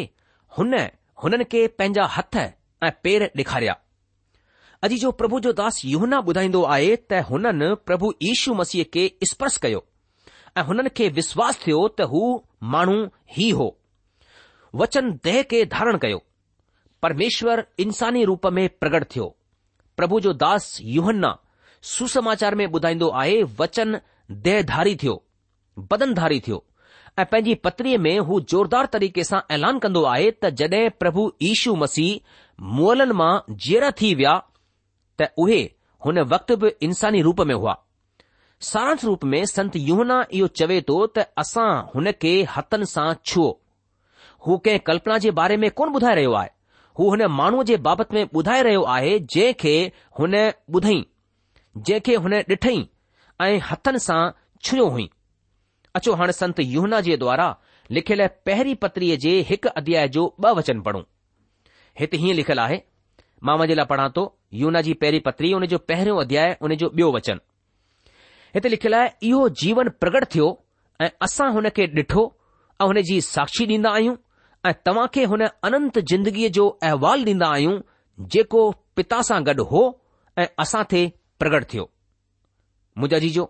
हुन 0.59 0.75
हुननि 1.25 1.45
खे 1.55 1.67
पंहिंजा 1.81 2.05
हथ 2.17 2.37
ऐं 2.47 2.91
पेर 3.05 3.25
ॾेखारिया 3.41 3.75
अॼु 4.89 4.97
जो 5.05 5.11
प्रभु 5.21 5.41
जो 5.49 5.53
दास 5.61 5.83
यूहना 5.93 6.23
ॿुधाईंदो 6.31 6.63
आहे 6.79 6.95
त 7.13 7.21
हुननि 7.33 7.69
प्रभु 7.91 8.13
यीशू 8.29 8.55
मसीह 8.63 8.89
खे 8.97 9.05
स्पर्श 9.35 9.61
कयो 9.67 9.85
ऐं 10.61 10.67
हुननि 10.73 10.95
खे 11.01 11.09
विश्वास 11.23 11.61
थियो 11.67 11.83
त 12.01 12.09
हू 12.15 12.23
माण्हू 12.77 12.97
ई 13.49 13.51
हो 13.61 13.69
वचन 14.79 15.11
दह 15.25 15.41
खे 15.51 15.65
धारण 15.73 15.97
कयो 16.03 16.23
परमेश्वर 17.03 17.65
इंसानी 17.81 18.25
रूप 18.31 18.47
में 18.57 18.69
प्रगट 18.81 19.05
थियो 19.15 19.35
प्रभु 19.97 20.21
जो 20.27 20.33
दास 20.43 20.77
यूहन्न्न्न्न्ना 20.83 21.37
सुसमाचार 21.93 22.55
में 22.55 22.67
ॿुधाईंदो 22.67 23.09
आहे 23.21 23.43
वचन 23.61 24.01
दह 24.47 24.63
धारी 24.73 24.95
थियो 25.03 25.23
बदनधारी 25.91 26.41
थियो 26.47 26.65
ऐं 27.19 27.25
पंहिंजी 27.27 27.55
पतरीअ 27.65 27.99
में 28.01 28.19
हू 28.29 28.41
ज़ोरदार 28.51 28.87
तरीक़े 28.93 29.25
सां 29.25 29.41
ऐलान 29.57 29.79
कंदो 29.85 30.03
आहे 30.15 30.31
त 30.43 30.51
जड॒ 30.61 30.83
प्रभु 31.01 31.31
ईशू 31.53 31.75
मसीह 31.77 32.67
मुअलनि 32.77 33.13
मां 33.21 33.33
जीअरा 33.67 33.91
थी 34.01 34.15
विया 34.21 34.35
त 35.23 35.31
उहे 35.45 35.61
हुन 36.07 36.19
वक़्त 36.35 36.53
बि 36.65 36.73
इंसानी 36.89 37.23
रूप 37.29 37.41
में 37.51 37.55
हुआ 37.55 37.77
सारंथ 38.71 39.05
रूप 39.05 39.25
में 39.35 39.45
संत 39.55 39.77
यूहन्ना 39.89 40.25
इहो 40.41 40.47
चवे 40.63 40.81
थो 40.89 40.99
त 41.19 41.27
असां 41.45 41.71
हुन 41.95 42.13
खे 42.25 42.35
हथनि 42.57 42.87
सां 42.95 43.09
छुओ 43.33 43.51
हू 44.47 44.57
कंहिं 44.65 44.79
कल्पना 44.87 45.17
जे 45.25 45.31
बारे 45.39 45.57
में 45.63 45.71
कोन 45.79 45.95
ॿुधाए 45.95 46.15
रहियो 46.15 46.33
आहे 46.41 46.51
हू 46.99 47.09
हुन 47.11 47.23
माण्हूअ 47.39 47.65
जे 47.65 47.77
बाबति 47.89 48.17
में 48.17 48.23
ॿुधाए 48.35 48.63
रहियो 48.63 48.83
आहे 48.97 49.19
जंहिं 49.35 49.53
खे 49.61 49.75
हुन 50.19 50.35
ॿुधई 50.77 51.05
जंहिंखे 51.77 52.15
हुन 52.27 52.35
ॾिठई 52.41 52.79
ऐं 53.47 53.59
हथनि 53.71 53.99
सां 54.09 54.21
छुयो 54.69 54.89
हुई 54.95 55.09
अचो 55.97 56.15
हाणे 56.21 56.33
संत 56.39 56.61
युहना 56.61 57.01
जे 57.09 57.17
द्वारा 57.25 57.49
लिखियलु 57.97 58.27
पहिरीं 58.47 58.75
पत्रीअ 58.85 59.17
जे 59.27 59.33
हिकु 59.51 59.69
अध्याय 59.83 60.09
जो 60.17 60.25
ॿ 60.49 60.55
वचन 60.59 60.81
पढ़ूं 60.89 61.03
हिते 62.01 62.17
हीअं 62.25 62.35
लिखियलु 62.41 62.63
आहे 62.63 62.81
मां 63.45 63.57
मुंहिंजे 63.59 63.75
लाइ 63.81 63.87
पढ़ा 63.93 64.09
थो 64.17 64.25
युना 64.63 64.81
जी 64.89 64.93
पहिरीं 65.05 65.21
पत्री 65.29 65.51
हुन 65.53 65.67
जो 65.75 65.79
पहिरियों 65.91 66.21
अध्याय 66.25 66.57
हुन 66.63 66.75
जो 66.83 66.91
ॿियो 66.97 67.11
वचन 67.19 67.41
हिते 68.55 68.69
लिखियलु 68.75 68.97
आहे 68.99 69.11
इहो 69.31 69.49
जीवन 69.63 69.89
प्रगट 70.03 70.25
थियो 70.35 70.49
ऐं 71.03 71.09
असां 71.29 71.53
हुन 71.55 71.69
खे 71.79 71.87
ॾिठो 72.03 72.27
ऐं 72.83 72.87
हुन 72.93 73.03
जी 73.11 73.21
साक्षी 73.33 73.67
ॾींदा 73.77 73.91
आहियूं 74.01 74.17
ऐं 74.67 74.73
तव्हां 74.87 75.07
खे 75.15 75.25
हुन 75.33 75.43
अनंत 75.67 75.99
जिंदगीअ 76.11 76.49
जो 76.57 76.67
अहिवालु 76.87 77.25
ॾींदा 77.33 77.47
आहियूं 77.53 77.79
जेको 78.35 78.63
पिता 78.97 79.21
सां 79.29 79.41
गॾु 79.47 79.65
हो 79.71 79.83
ऐं 80.43 80.47
असां 80.65 80.83
थे 80.93 81.01
प्रगट 81.43 81.65
थियो 81.73 81.85
मुंहिंजा 82.99 83.19
जीजो 83.25 83.45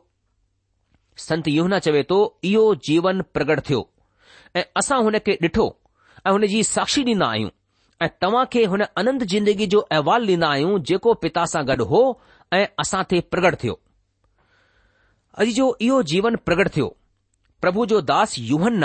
संत 1.24 1.48
योहना 1.48 1.78
चवे 1.86 2.02
थो 2.10 2.18
इहो 2.50 2.64
जीवन 2.88 3.22
प्रगट 3.34 3.60
थियो 3.70 3.80
ऐं 4.56 4.64
असां 4.82 5.00
हुन 5.08 5.18
खे 5.26 5.36
ॾिठो 5.46 5.66
ऐं 6.26 6.30
हुन 6.32 6.46
जी 6.54 6.62
साक्षी 6.70 7.04
ॾींदा 7.08 7.26
आहियूं 7.36 7.50
ऐं 8.04 8.08
तव्हां 8.22 8.44
खे 8.54 8.64
हुन 8.74 8.84
अनंत 9.04 9.24
जिंदगी 9.34 9.66
जो 9.74 9.80
अहिवालु 9.98 10.30
ॾींदा 10.32 10.48
आहियूं 10.52 10.78
जेको 10.92 11.14
पिता 11.26 11.44
सां 11.56 11.66
गॾु 11.72 11.84
हो 11.94 12.04
ऐं 12.60 12.64
असां 12.84 13.02
थे 13.12 13.20
प्रगट 13.34 13.60
थियो 13.64 13.78
अॼु 15.42 15.52
जो 15.60 15.68
इहो 15.88 16.02
जीवन 16.14 16.36
प्रगट 16.50 16.74
थियो 16.76 16.88
प्रभु 17.64 17.86
जो 17.94 18.00
दास 18.14 18.38
यूहन 18.54 18.84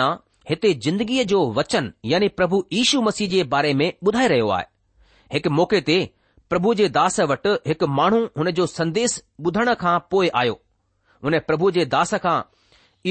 हिते 0.50 0.74
जिंदगीअ 0.86 1.24
जो 1.28 1.40
वचन 1.54 1.92
यानी 2.06 2.28
प्रभु 2.40 2.64
ईशू 2.80 3.02
मसीह 3.02 3.30
जे 3.30 3.44
बारे 3.54 3.74
में 3.80 3.92
ॿुधाए 4.08 4.28
रहियो 4.28 4.48
आहे 4.56 4.66
हिकु 5.34 5.50
मौके 5.60 5.80
ते 5.90 5.96
प्रभु 6.50 6.74
जे 6.82 6.90
दास 6.98 7.20
वटि 7.32 7.54
हिकु 7.68 7.88
माण्हू 8.00 8.20
हुन 8.38 8.52
जो 8.60 8.66
संदेस 8.74 9.22
ॿुधण 9.46 9.74
खां 9.84 9.98
पोइ 10.12 10.30
आयो 10.42 10.60
हुन 11.24 11.40
प्रभु 11.48 11.72
जे 11.78 11.86
दास 11.96 12.14
खां 12.26 12.38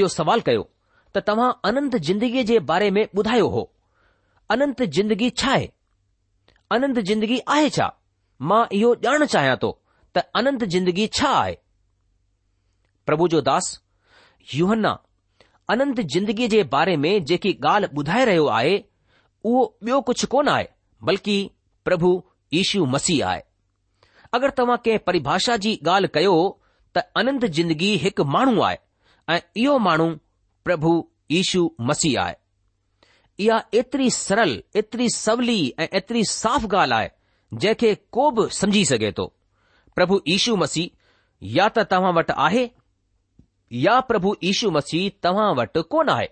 इहो 0.01 0.09
सवाल 0.17 0.41
कयो 0.49 0.63
त 1.17 1.23
तव्हां 1.31 1.49
अनंत 1.71 1.97
जिंदगीअ 2.09 2.45
जे 2.53 2.59
बारे 2.73 2.91
में 2.99 3.03
ॿुधायो 3.19 3.49
हो 3.57 3.65
अनंत 4.57 4.83
जिंदगी 4.99 5.31
छा 5.43 5.51
आहे 5.53 5.69
अनंत 6.79 6.99
जिंदगी 7.11 7.41
आहे 7.57 7.69
छा 7.79 7.89
मां 8.53 8.65
इहो 8.81 8.95
ॼाणणु 9.09 9.27
चाहियां 9.35 9.57
थो 9.65 9.73
त 10.17 10.25
अनंत 10.43 10.65
जिंदगी 10.77 11.07
छा 11.19 11.33
आहे 11.43 11.59
प्रभु 13.07 13.29
जो 13.37 13.41
दास 13.51 13.69
युहन्ना 14.55 14.95
अनंत 15.73 16.01
जिंदगीअ 16.15 16.49
जे 16.53 16.63
बारे 16.73 16.97
में 17.03 17.13
जेकी 17.29 17.53
ॻाल्हि 17.65 17.91
ॿुधाए 18.01 18.25
रहियो 18.29 18.47
आहे 18.59 18.73
उहो 19.51 19.63
ॿियो 19.87 20.01
कुझु 20.09 20.27
कोन 20.35 20.49
आहे 20.55 20.67
बल्कि 21.11 21.37
प्रभु 21.85 22.11
यशू 22.53 22.85
मसीह 22.95 23.27
आहे 23.29 23.43
अगरि 24.39 24.51
तव्हां 24.59 24.77
कंहिं 24.85 24.99
परिभाषा 25.07 25.57
जी 25.67 25.73
ॻाल्हि 25.89 26.09
कयो 26.15 26.35
त 26.97 27.05
अनंत 27.23 27.45
जिंदगी 27.59 27.93
हिकु 28.05 28.25
माण्हू 28.37 28.61
आहे 28.69 28.79
ऐं 29.35 29.41
इहो 29.65 29.79
माण्हू 29.89 30.09
प्रभु 30.65 30.93
इशू 31.41 31.63
मसीह 31.91 32.21
आहे 32.23 32.35
इहा 33.47 33.61
एतिरी 33.83 34.11
सरल 34.19 34.53
एतिरी 34.83 35.09
सवली 35.19 35.59
ऐं 35.85 35.89
एतिरी 36.01 36.25
साफ़ 36.33 36.67
ॻाल्हि 36.75 36.97
आहे 36.99 37.11
जंहिंखे 37.63 37.95
को 38.19 38.31
बि 38.37 38.47
समझी 38.61 38.85
सघे 38.93 39.13
थो 39.19 39.27
प्रभु 39.97 40.21
यशू 40.29 40.57
मसीह 40.67 40.91
या 41.59 41.69
त 41.79 41.85
तव्हां 41.95 42.13
वटि 42.21 42.35
आहे 42.49 42.69
या 43.83 43.99
प्रभु 44.09 44.35
ईशू 44.49 44.71
मसीह 44.75 45.09
तव्हां 45.25 45.51
वटि 45.59 45.83
कोन 45.93 46.09
आहे 46.15 46.27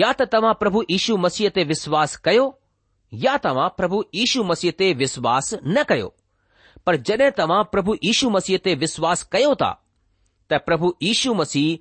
या 0.00 0.10
त 0.18 0.22
तव्हां 0.32 0.52
प्रभु 0.62 0.80
ईशू 0.96 1.16
मसीह 1.26 1.48
ते 1.56 1.62
विश्वास 1.70 2.16
कयो 2.26 2.44
या 3.24 3.36
तव्हां 3.44 3.68
प्रभु 3.78 4.00
ईशू 4.24 4.42
मसीह 4.50 4.72
ते 4.78 4.92
विश्वास 5.02 5.54
न 5.66 5.82
कयो 5.88 6.12
पर 6.86 6.96
जॾहिं 7.08 7.30
तव्हां 7.38 7.62
प्रभु 7.72 7.94
ईशू 8.10 8.30
मसीह 8.36 8.58
ते 8.64 8.74
विश्वास 8.84 9.22
कयो 9.32 9.54
था 9.62 9.70
त 10.50 10.60
प्रभु 10.66 10.92
ईशू 11.12 11.34
मसीह 11.40 11.76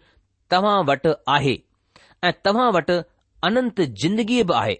तव्हां 0.53 0.77
वटि 0.91 1.13
आहे 1.35 1.55
ऐं 2.23 2.31
तव्हां 2.45 2.69
वटि 2.77 2.99
अनंत 3.49 3.81
जिंदगीअ 4.03 4.43
बि 4.51 4.57
आहे 4.61 4.77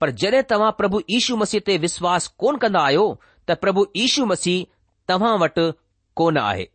पर 0.00 0.10
जॾहिं 0.22 0.42
तव्हां 0.54 0.70
प्रभु 0.82 1.00
ईशू 1.20 1.36
मसीह 1.44 1.60
ते 1.70 1.76
विश्वास 1.86 2.28
कोन 2.44 2.56
कंदा 2.64 2.82
आहियो 2.90 3.06
त 3.50 3.58
प्रभु 3.66 3.86
ईशू 4.08 4.24
मसीह 4.34 4.64
तव्हां 5.12 5.34
वटि 5.44 5.68
कोन 6.22 6.38
आहे 6.46 6.66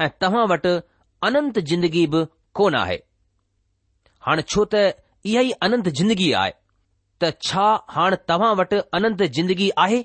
ऐं 0.00 0.08
तव्हां 0.22 0.46
वटि 0.54 0.78
अनंत 1.26 1.58
जिंदगी 1.68 2.06
बि 2.14 2.24
कोन 2.58 2.74
आहे 2.80 2.98
हाणे 4.26 4.42
छो 4.52 4.64
त 4.74 4.82
इहा 5.30 5.42
ई 5.42 5.50
अनंत 5.68 5.88
जिंदगी 6.00 6.30
आहे 6.40 6.52
त 7.22 7.30
छा 7.48 7.66
हाणे 7.94 8.16
तव्हां 8.28 8.50
वटि 8.60 8.80
अनंत 9.00 9.22
जिंदगी 9.38 9.70
आहे 9.84 10.00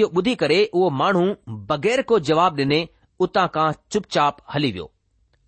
इहो 0.00 0.06
ॿुधी 0.18 0.34
करे 0.42 0.58
उहो 0.80 0.90
माण्हू 0.98 1.24
बगै़र 1.70 2.02
को 2.12 2.18
जवाब 2.28 2.60
ॾिने 2.60 2.78
उतां 3.24 3.46
खां 3.56 3.66
चुपचाप 3.92 4.38
हली 4.54 4.70
वियो 4.76 4.86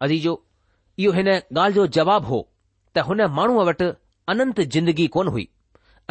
अजीजो 0.06 0.34
इहो 1.04 1.12
हिन 1.18 1.28
ॻाल्हि 1.36 1.74
जो 1.80 1.86
जवाबु 1.98 2.26
हो 2.34 2.40
त 2.96 3.06
हुन 3.10 3.24
माण्हूअ 3.38 3.64
वटि 3.70 3.88
अनंत 4.34 4.60
जिंदगी 4.76 5.06
कोन 5.16 5.28
हुई 5.36 5.46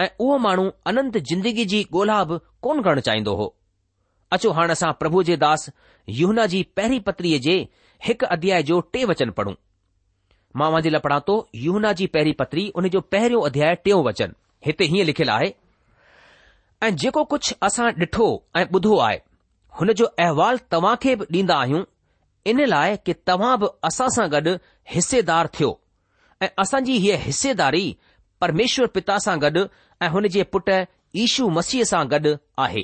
ऐं 0.03 0.09
उहो 0.25 0.37
माण्हू 0.47 0.65
अनंत 0.91 1.17
जिंदगी 1.31 1.65
जी 1.73 1.83
ॻोल्हा 1.99 2.23
बि 2.31 2.39
कोन 2.67 2.81
करणु 2.87 3.05
चाहींदो 3.09 3.35
हो 3.41 3.47
अचो 4.37 4.51
हाणे 4.57 4.77
असां 4.79 4.91
प्रभु 5.01 5.23
जे 5.29 5.37
दास 5.47 5.69
यना 6.21 6.45
जी 6.55 6.63
पहिरीं 6.79 6.99
पत्रीअ 7.09 7.39
जे 7.49 7.55
हिकु 8.05 8.25
अध्याय 8.35 8.63
जो 8.67 8.79
टे 8.93 9.03
वचन 9.09 9.29
पढ़ूं 9.37 9.53
मां 10.59 10.79
जे 10.85 10.89
लाइ 10.89 10.99
पढ़ा 11.03 11.19
थो 11.27 11.35
यूना 11.65 11.91
जी 11.99 12.05
पहिरीं 12.15 12.33
पत्री 12.39 12.67
उन 12.79 12.87
जो 12.95 13.01
पहिरियों 13.13 13.41
अध्याय 13.49 13.75
टियों 13.83 14.03
वचन 14.05 14.33
हिते 14.65 14.85
हीअं 14.93 15.05
लिखियलु 15.05 15.31
आहे 15.33 15.53
ऐं 16.87 16.95
जेको 17.03 17.23
कुझु 17.33 17.55
असां 17.67 17.87
ॾिठो 18.01 18.27
ऐं 18.61 18.65
ॿुधो 18.73 18.97
आहे 19.05 19.19
हुन 19.79 19.93
जो 20.01 20.05
अहिवालु 20.25 20.57
तव्हां 20.71 20.95
खे 21.05 21.15
बि 21.15 21.27
ॾींदा 21.39 21.55
आहियूं 21.61 21.83
इन 22.51 22.65
लाइ 22.73 22.97
कि 23.05 23.13
तव्हां 23.27 23.57
बि 23.59 23.67
असां 23.89 24.07
सां 24.17 24.27
गॾु 24.33 24.55
हिसेदार 24.95 25.47
थियो 25.57 25.71
ऐं 26.43 26.49
असांजी 26.65 26.97
हीअ 27.05 27.17
हिसेदारी 27.25 27.85
परमेश्वर 28.41 28.87
पिता 28.97 29.17
सां 29.29 29.39
गॾु 29.43 29.65
ऐं 30.03 30.09
हुन 30.17 30.27
जे 30.35 30.43
पुट 30.55 30.69
ईशू 31.25 31.49
मसीह 31.59 31.83
सां 31.95 32.05
गॾु 32.13 32.35
आहे 32.67 32.83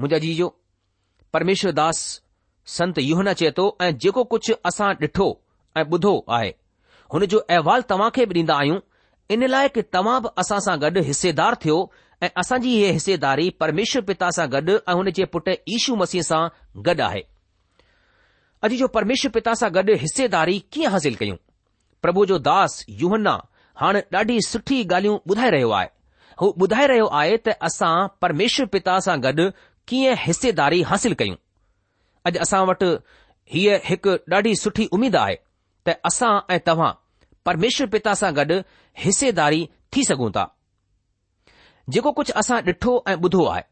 मुंहिंजा 0.00 0.18
जी 0.26 0.34
जो 0.42 1.72
दास 1.82 2.02
संत 2.66 2.98
यूहन 2.98 3.32
चए 3.32 3.50
तो 3.56 3.64
ऐं 3.82 3.90
जेको 4.02 4.22
कुझु 4.34 4.54
असां 4.66 4.92
डिठो 5.00 5.24
ऐं 5.76 5.82
ॿुधो 5.92 6.12
आहे 6.36 6.48
हुन 7.14 7.24
जो 7.32 7.38
अहवाल 7.38 7.82
तव्हां 7.90 8.10
खे 8.16 8.24
बि 8.26 8.34
डींदा 8.34 8.54
आहियूं 8.58 8.78
इन 9.34 9.46
लाइ 9.48 9.68
कि 9.74 9.82
तव्हां 9.96 10.20
बि 10.22 10.28
असां 10.42 10.58
सां 10.66 10.76
गॾु 10.82 11.02
हिसेदार 11.08 11.54
थि॒यो 11.64 11.78
असांजी 12.42 12.70
हीअ 12.76 12.92
हिसेदारी 12.92 13.48
परमेश्वर 13.60 14.02
पिता 14.10 14.30
सां 14.36 14.50
गॾु 14.52 14.76
ऐं 14.88 14.92
हुन 14.94 15.10
जे 15.18 15.24
पुटु 15.34 15.50
यशू 15.74 15.96
मसीह 16.04 16.22
सां 16.30 16.42
गॾु 16.86 17.02
आहे 17.10 17.20
अॼु 18.68 18.76
जो 18.82 18.88
परमेश्वर 18.96 19.30
पिता 19.36 19.54
सां 19.62 19.72
गॾु 19.74 19.96
हिसेदारी 20.04 20.58
कीअं 20.72 20.92
हासिल 20.92 21.14
कयूं 21.20 21.36
प्रभु 22.02 22.24
जो 22.32 22.38
दास 22.50 22.84
युहना 23.04 23.38
हाणे 23.84 24.02
ॾाढी 24.14 24.40
सुठी 24.50 24.82
ॻाल्हियूं 24.84 25.18
ॿुधाए 25.30 25.50
रहियो 25.58 25.70
आहे 25.80 25.88
हू 26.40 26.52
ॿुधाए 26.64 26.86
रहियो 26.94 27.06
आहे 27.22 27.36
त 27.48 27.58
असां 27.70 27.94
परमेषर 28.22 28.74
पिता 28.76 28.98
सां 29.08 29.20
गॾु 29.28 29.50
कीअं 29.88 30.14
हिसेदारी 30.26 30.82
हासिल 30.92 31.14
कयूं 31.22 31.36
अॼु 32.28 32.38
असां 32.44 32.60
वटि 32.68 32.86
हीअ 33.54 33.78
हिकु 33.88 34.10
ॾाढी 34.36 34.54
सुठी 34.64 34.84
उमेद 34.96 35.16
आहे 35.22 35.34
त 35.86 35.96
असां 36.10 36.32
ऐं 36.54 36.58
तव्हां 36.66 36.92
परमेश्वर 37.48 37.86
पिता 37.94 38.14
सां 38.20 38.30
गॾु 38.36 38.56
हिसेदारी 39.04 39.64
थी 39.92 40.04
सघूं 40.10 40.30
था 40.36 40.44
जेको 41.94 42.12
कुझु 42.18 42.32
असां 42.42 42.58
ॾिठो 42.70 42.92
ऐं 43.12 43.16
ॿुधो 43.26 43.44
आहे 43.54 43.62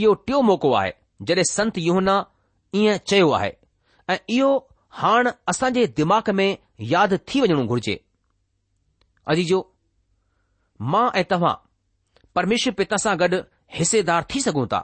इहो 0.00 0.12
टियों 0.26 0.42
मौक़ो 0.50 0.72
आहे 0.80 0.90
जॾहिं 1.26 1.44
संत 1.50 1.78
यूहना 1.88 2.16
ईअं 2.80 2.96
चयो 3.10 3.30
आहे 3.38 3.52
ऐं 4.12 4.16
इहो 4.36 4.50
हाण 5.02 5.28
असांजे 5.52 5.86
दिमाग़ 5.96 6.30
में 6.38 6.48
यादि 6.92 7.16
थी 7.28 7.40
वञणो 7.40 7.64
घुर्जे 7.72 7.96
अजी 9.32 9.44
जो 9.50 9.60
मां 10.92 11.06
ऐं 11.20 11.24
तव्हां 11.30 11.54
परमेश्वर 12.38 12.72
पिता 12.80 12.96
सां 13.04 13.14
गॾु 13.22 13.38
हिसेदार 13.78 14.24
थी 14.32 14.40
सघूं 14.46 14.66
था 14.72 14.80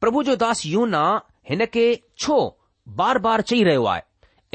प्रभु 0.00 0.22
जो 0.30 0.34
दास 0.44 0.64
यूना 0.72 1.04
हिन 1.48 1.64
खे 1.74 1.88
छो 2.18 2.36
बार 3.00 3.18
बार 3.26 3.40
चई 3.50 3.62
रहियो 3.64 3.84
आहे 3.86 4.02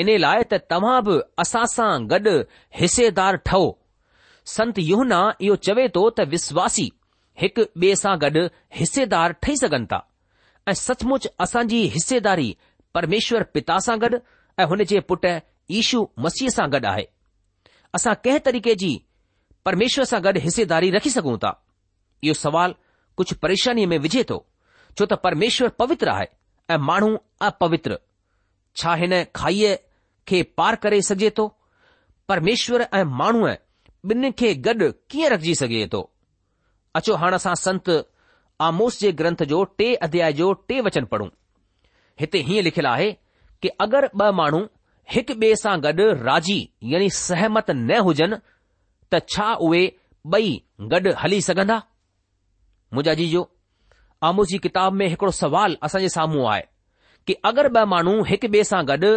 इन 0.02 0.10
लाइ 0.22 0.44
त 0.54 0.58
तव्हां 0.72 0.96
बि 1.08 1.16
असां 1.44 1.66
सां 1.74 1.92
गॾु 2.14 2.32
हिसेदार 2.80 3.36
ठहो 3.50 3.66
संत 4.56 4.80
युना 4.86 5.20
इहो 5.48 5.56
चवे 5.68 5.88
थो 5.98 6.04
त 6.16 6.26
विश्वासी 6.34 6.86
हिकु 7.44 7.64
ॿिए 7.84 7.96
सां 8.04 8.16
गॾु 8.24 8.44
हिसेदार 8.80 9.36
ठही 9.44 9.56
सघनि 9.62 9.86
था 9.94 10.00
ऐं 10.68 10.74
सचमुच 10.82 11.28
असांजी 11.46 11.80
हिसेदारी 11.94 12.50
परमेश्वर 12.98 13.44
पिता 13.56 13.78
सां 13.88 13.98
गॾु 14.04 14.20
ऐं 14.62 14.68
हुन 14.72 14.84
जे 14.92 15.00
पुटु 15.12 15.34
ईशू 15.80 16.04
मसीह 16.26 16.50
सां 16.58 16.68
गॾु 16.76 16.88
आहे 16.94 17.06
असां 18.00 18.14
कंहिं 18.26 18.44
तरीक़े 18.50 18.76
जी 18.84 18.92
परमेश्वर 19.70 20.10
सां 20.12 20.22
गॾु 20.28 20.40
हिसेदारी 20.48 20.92
रखी 20.98 21.10
सघूं 21.18 21.38
था 21.46 21.54
इहो 22.28 22.34
सवाल 22.46 22.76
कुझु 23.18 23.36
परेशानीअ 23.46 23.88
में 23.94 23.98
विझे 24.08 24.24
थो 24.34 24.46
छो 25.00 25.06
त 25.14 25.22
परमेश्वर 25.28 25.76
पवित्र 25.84 26.10
आहे 26.20 26.30
ऐं 26.72 26.78
माण्हू 26.92 27.16
अपवित्र 27.50 27.96
छा 28.82 28.94
हिन 29.00 29.14
खाईअ 29.36 29.76
खे 30.28 30.42
पार 30.58 30.76
करे 30.84 31.02
सघिजे 31.10 31.30
थो 31.38 31.48
परमेश्वर 32.30 32.82
ऐं 33.00 33.04
माण्हू 33.22 33.48
ॿिन्ही 34.12 34.30
खे 34.40 34.54
गॾु 34.66 34.88
कीअं 35.10 35.30
रखिजी 35.32 35.56
सघे 35.62 35.86
थो 35.92 36.02
अचो 37.00 37.16
हाणे 37.24 37.36
असां 37.36 37.54
संत 37.66 37.90
आमोस 38.68 39.00
जे 39.02 39.12
ग्रंथ 39.20 39.44
जो 39.52 39.64
टे 39.80 39.94
अध्याय 40.08 40.34
जो 40.40 40.48
टे 40.70 40.80
वचन 40.88 41.06
पढ़ूं 41.12 41.28
हिते 42.20 42.40
हीअं 42.48 42.64
लिखियलु 42.68 42.90
आहे 42.96 43.10
कि 43.62 43.68
अगरि 43.86 44.08
ॿ 44.26 44.32
माण्हू 44.40 44.62
हिकु 45.14 45.34
ॿिए 45.44 45.56
सां 45.64 45.76
गॾु 45.86 46.06
राजी 46.28 46.60
यानी 46.94 47.10
सहमत 47.28 47.72
न 47.86 48.00
हुजनि 48.08 48.40
त 49.14 49.22
छा 49.34 49.48
उहे 49.68 49.84
ॿई 50.36 50.52
गॾु 50.92 51.14
हली 51.24 51.40
सघंदा 51.50 51.76
मुंहिंजा 51.78 52.94
मुजाजी 52.98 53.28
जो 53.36 53.44
आमु 54.30 54.44
जी 54.50 54.58
किताब 54.64 54.94
में 54.94 55.08
हिकड़ो 55.08 55.32
सवाल 55.36 55.78
असांजे 55.84 56.10
साम्हूं 56.10 56.50
आहे 56.52 56.64
कि 57.28 57.34
अगरि 57.50 57.70
ॿ 57.70 57.86
माण्हू 57.94 58.14
हिकु 58.32 58.48
ॿिए 58.56 58.64
सां 58.72 58.82
गॾु 58.90 59.10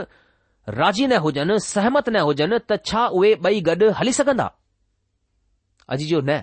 राज़ी 0.80 1.06
न 1.06 1.16
हुजनि 1.24 1.58
सहमत 1.64 2.08
न 2.14 2.20
हुजनि 2.28 2.58
त 2.70 2.78
छा 2.88 3.04
उहे 3.18 3.32
ॿई 3.48 3.60
गॾु 3.68 3.90
हली 3.98 4.12
सघंदा 4.18 4.46
अॼु 5.92 6.06
जो 6.12 6.20
न 6.28 6.38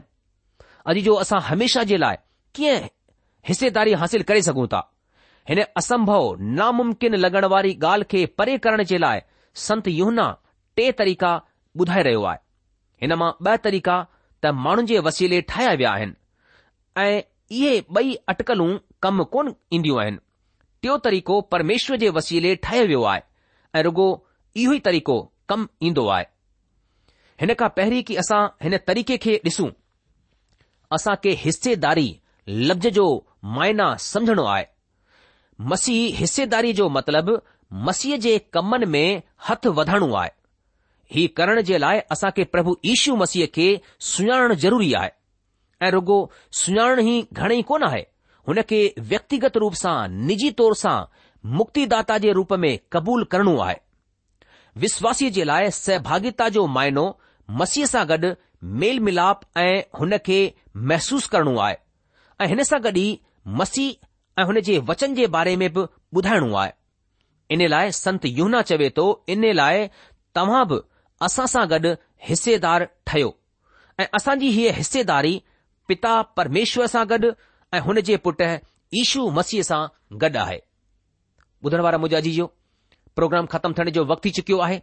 अॼु 0.90 1.02
जो 1.08 1.14
असां 1.24 1.40
हमेशा 1.50 1.84
जे 1.92 1.98
लाइ 2.04 2.16
कीअं 2.56 2.78
हिसेदारी 3.50 3.94
हासिल 4.04 4.24
करे 4.30 4.42
सघूं 4.50 4.68
था 4.74 4.82
हिन 5.50 5.64
असंभव 5.82 6.24
नामुमकिन 6.60 7.16
लॻण 7.26 7.46
वारी 7.56 7.74
ॻाल्हि 7.86 8.08
खे 8.14 8.26
परे 8.40 8.58
करण 8.66 8.84
जे 8.94 8.98
लाइ 9.06 9.22
संत 9.66 9.88
युहना 10.00 10.28
टे 10.78 10.92
तरीका 11.02 11.32
ॿुधाए 11.82 12.02
रहियो 12.08 12.24
आहे 12.30 12.40
हिन 13.06 13.14
मां 13.22 13.32
ॿ 13.54 13.58
तरीका 13.68 13.96
त 14.44 14.54
माण्हुनि 14.66 14.88
जे 14.94 15.00
वसीले 15.10 15.42
ठाहिया 15.54 15.74
विया 15.82 15.92
आहिनि 15.98 16.16
ऐं 17.06 17.22
इहे 17.60 17.72
ॿई 17.98 18.14
अटकलूं 18.32 18.68
कम 19.04 19.24
कोन 19.32 19.54
ईंदियूं 19.74 20.00
आहिनि 20.02 20.18
टियों 20.82 20.98
तरीक़ो 21.08 21.40
परमेश्वर 21.54 21.98
जे 22.04 22.10
वसीले 22.18 22.56
ठाहियो 22.66 22.86
वियो 22.88 23.02
आहे 23.14 23.22
ऐं 23.76 23.82
रुगो 23.88 24.06
इहो 24.62 24.74
ई 24.74 24.80
तरीक़ो 24.86 25.16
कमु 25.50 25.66
ईंदो 25.90 26.06
आहे 26.14 26.26
हिन 27.42 27.54
खां 27.62 27.70
पहिरीं 27.80 28.02
की 28.12 28.16
असां 28.24 28.40
हिन 28.68 28.78
तरीक़े 28.92 29.18
खे 29.26 29.36
ॾिसूं 29.50 29.70
असां 30.98 31.16
खे 31.26 31.32
हिसेदारी 31.44 32.08
लफ़्ज़ 32.72 32.88
जो 33.00 33.08
मायना 33.60 33.90
समझणो 34.08 34.46
आहे 34.56 34.66
मसीह 35.74 36.18
हिसेदारी 36.24 36.74
जो 36.82 36.90
मतिलबु 37.00 37.38
मसीह 37.90 38.18
जे 38.28 38.38
कमनि 38.58 38.86
में 38.96 39.22
हथ 39.50 39.68
वधाइणो 39.82 40.14
आहे 40.22 40.30
हीउ 41.16 41.30
करण 41.42 41.62
जे 41.72 41.78
लाइ 41.88 42.00
असां 42.18 42.32
खे 42.40 42.44
प्रभु 42.56 42.78
यीशू 42.90 43.16
मसीह 43.26 43.46
खे 43.60 43.68
सुञाणणु 44.14 44.56
ज़रूरी 44.66 44.94
आहे 45.02 45.20
ऐं 45.86 45.90
रुगो 45.94 46.18
सुञाणण 46.58 47.00
ई 47.12 47.26
घणे 47.42 47.56
ई 47.58 47.62
कोन 47.70 47.84
आहे 47.88 48.04
हुन 48.48 48.62
खे 48.70 48.82
व्यक्तिगत 49.12 49.58
रूप 49.64 49.74
सां 49.82 49.98
निजी 50.30 50.50
तौर 50.60 50.74
सां 50.82 50.98
मुक्तिदाता 51.60 52.18
जे 52.26 52.32
रूप 52.40 52.54
में 52.66 52.72
क़बूल 52.94 53.24
करणो 53.32 53.58
आहे 53.68 53.76
विश्वासीअ 54.84 55.32
जे 55.38 55.44
लाइ 55.52 55.72
सहभागिता 55.78 56.48
जो 56.58 56.66
मायनो 56.76 57.06
मसीह 57.62 57.86
सां 57.94 58.06
गॾु 58.12 58.32
मेल 58.84 59.00
मिलाप 59.08 59.42
ऐं 59.62 59.70
हुन 60.00 60.18
खे 60.28 60.38
महसूसु 60.92 61.30
करणो 61.36 61.56
आहे 61.68 61.76
ऐं 62.44 62.48
हिन 62.54 62.64
सां 62.72 62.82
गॾु 62.84 62.92
ई 63.06 63.10
मसीह 63.62 64.42
ऐं 64.42 64.46
हुन 64.52 64.60
जे 64.70 64.78
वचन 64.92 65.16
जे 65.22 65.28
बारे 65.38 65.56
में 65.64 65.68
बि 65.74 65.86
ॿुधाइणो 66.20 66.54
आहे 66.64 66.78
इन 67.56 67.68
लाइ 67.74 67.92
संत 68.06 68.26
युना 68.40 68.62
चवे 68.72 68.90
थो 68.98 69.06
इन 69.36 69.52
लाइ 69.62 69.88
तव्हां 70.38 70.66
बि 70.74 70.80
असां 71.28 71.46
सां 71.56 71.66
गॾु 71.76 71.94
हिसेदार 72.30 72.88
ठहियो 73.08 73.34
ऐं 74.02 74.06
असांजी 74.20 74.50
हीअ 74.60 74.74
हिसेदारी 74.82 75.34
पिता 75.88 76.14
परमेश्वर 76.38 76.88
सां 76.94 77.06
गॾु 77.12 77.32
ऐं 77.74 77.80
हुन 77.88 78.02
जे 78.10 78.18
पुटु 78.28 78.46
ईशू 79.02 79.30
मसीह 79.40 79.62
सां 79.72 79.82
गॾु 80.24 80.38
आहे 80.46 80.60
ॿुधण 81.66 81.82
वारा 81.86 81.98
मूंजाजी 82.04 82.32
जो 82.38 82.46
प्रोग्राम 83.16 83.46
ख़तमु 83.54 83.74
थियण 83.78 83.90
जो 83.98 84.04
वक़्तु 84.12 84.28
थी 84.28 84.32
चुकियो 84.38 84.58
आहे 84.68 84.80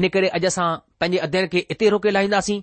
इन 0.00 0.08
करे 0.14 0.28
अॼु 0.38 0.46
असां 0.50 0.66
पंहिंजे 1.00 1.18
अध्ययन 1.26 1.46
खे 1.52 1.58
इते 1.74 1.88
रोके 1.94 2.10
लाहींदासीं 2.16 2.60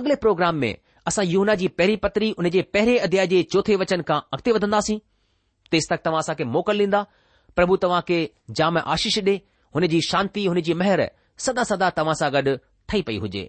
अॻिले 0.00 0.14
प्रोग्राम 0.24 0.54
में 0.64 0.70
असां 1.10 1.24
यूना 1.26 1.54
जी 1.62 1.68
पहिरीं 1.80 1.96
पत्री 2.06 2.30
उन 2.42 2.48
जे 2.56 2.62
पहिरें 2.76 2.98
अध्याय 3.06 3.26
जे 3.34 3.42
चोथे 3.54 3.76
वचन 3.84 4.02
खां 4.10 4.18
अॻिते 4.34 4.52
वधंदासीं 4.58 4.98
तेसि 5.74 5.86
तक 5.94 6.02
तव्हां 6.06 6.20
असांखे 6.26 6.44
मोकल 6.56 6.80
ॾींदा 6.86 7.02
प्रभु 7.56 7.76
तव्हां 7.86 8.00
खे 8.08 8.18
जाम 8.60 8.78
आशीष 8.96 9.18
ॾे 9.28 9.36
हुन 9.76 9.86
जी 9.94 10.00
शांती 10.10 10.46
हुन 10.46 10.60
जी 10.70 10.74
महर 10.82 11.04
सदा 11.48 11.64
सदा 11.72 11.90
तव्हां 12.00 12.14
सां 12.24 12.32
गॾु 12.38 12.56
ठही 12.88 13.02
पई 13.10 13.18
हुजे 13.26 13.48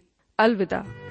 अल्दा 0.45 1.10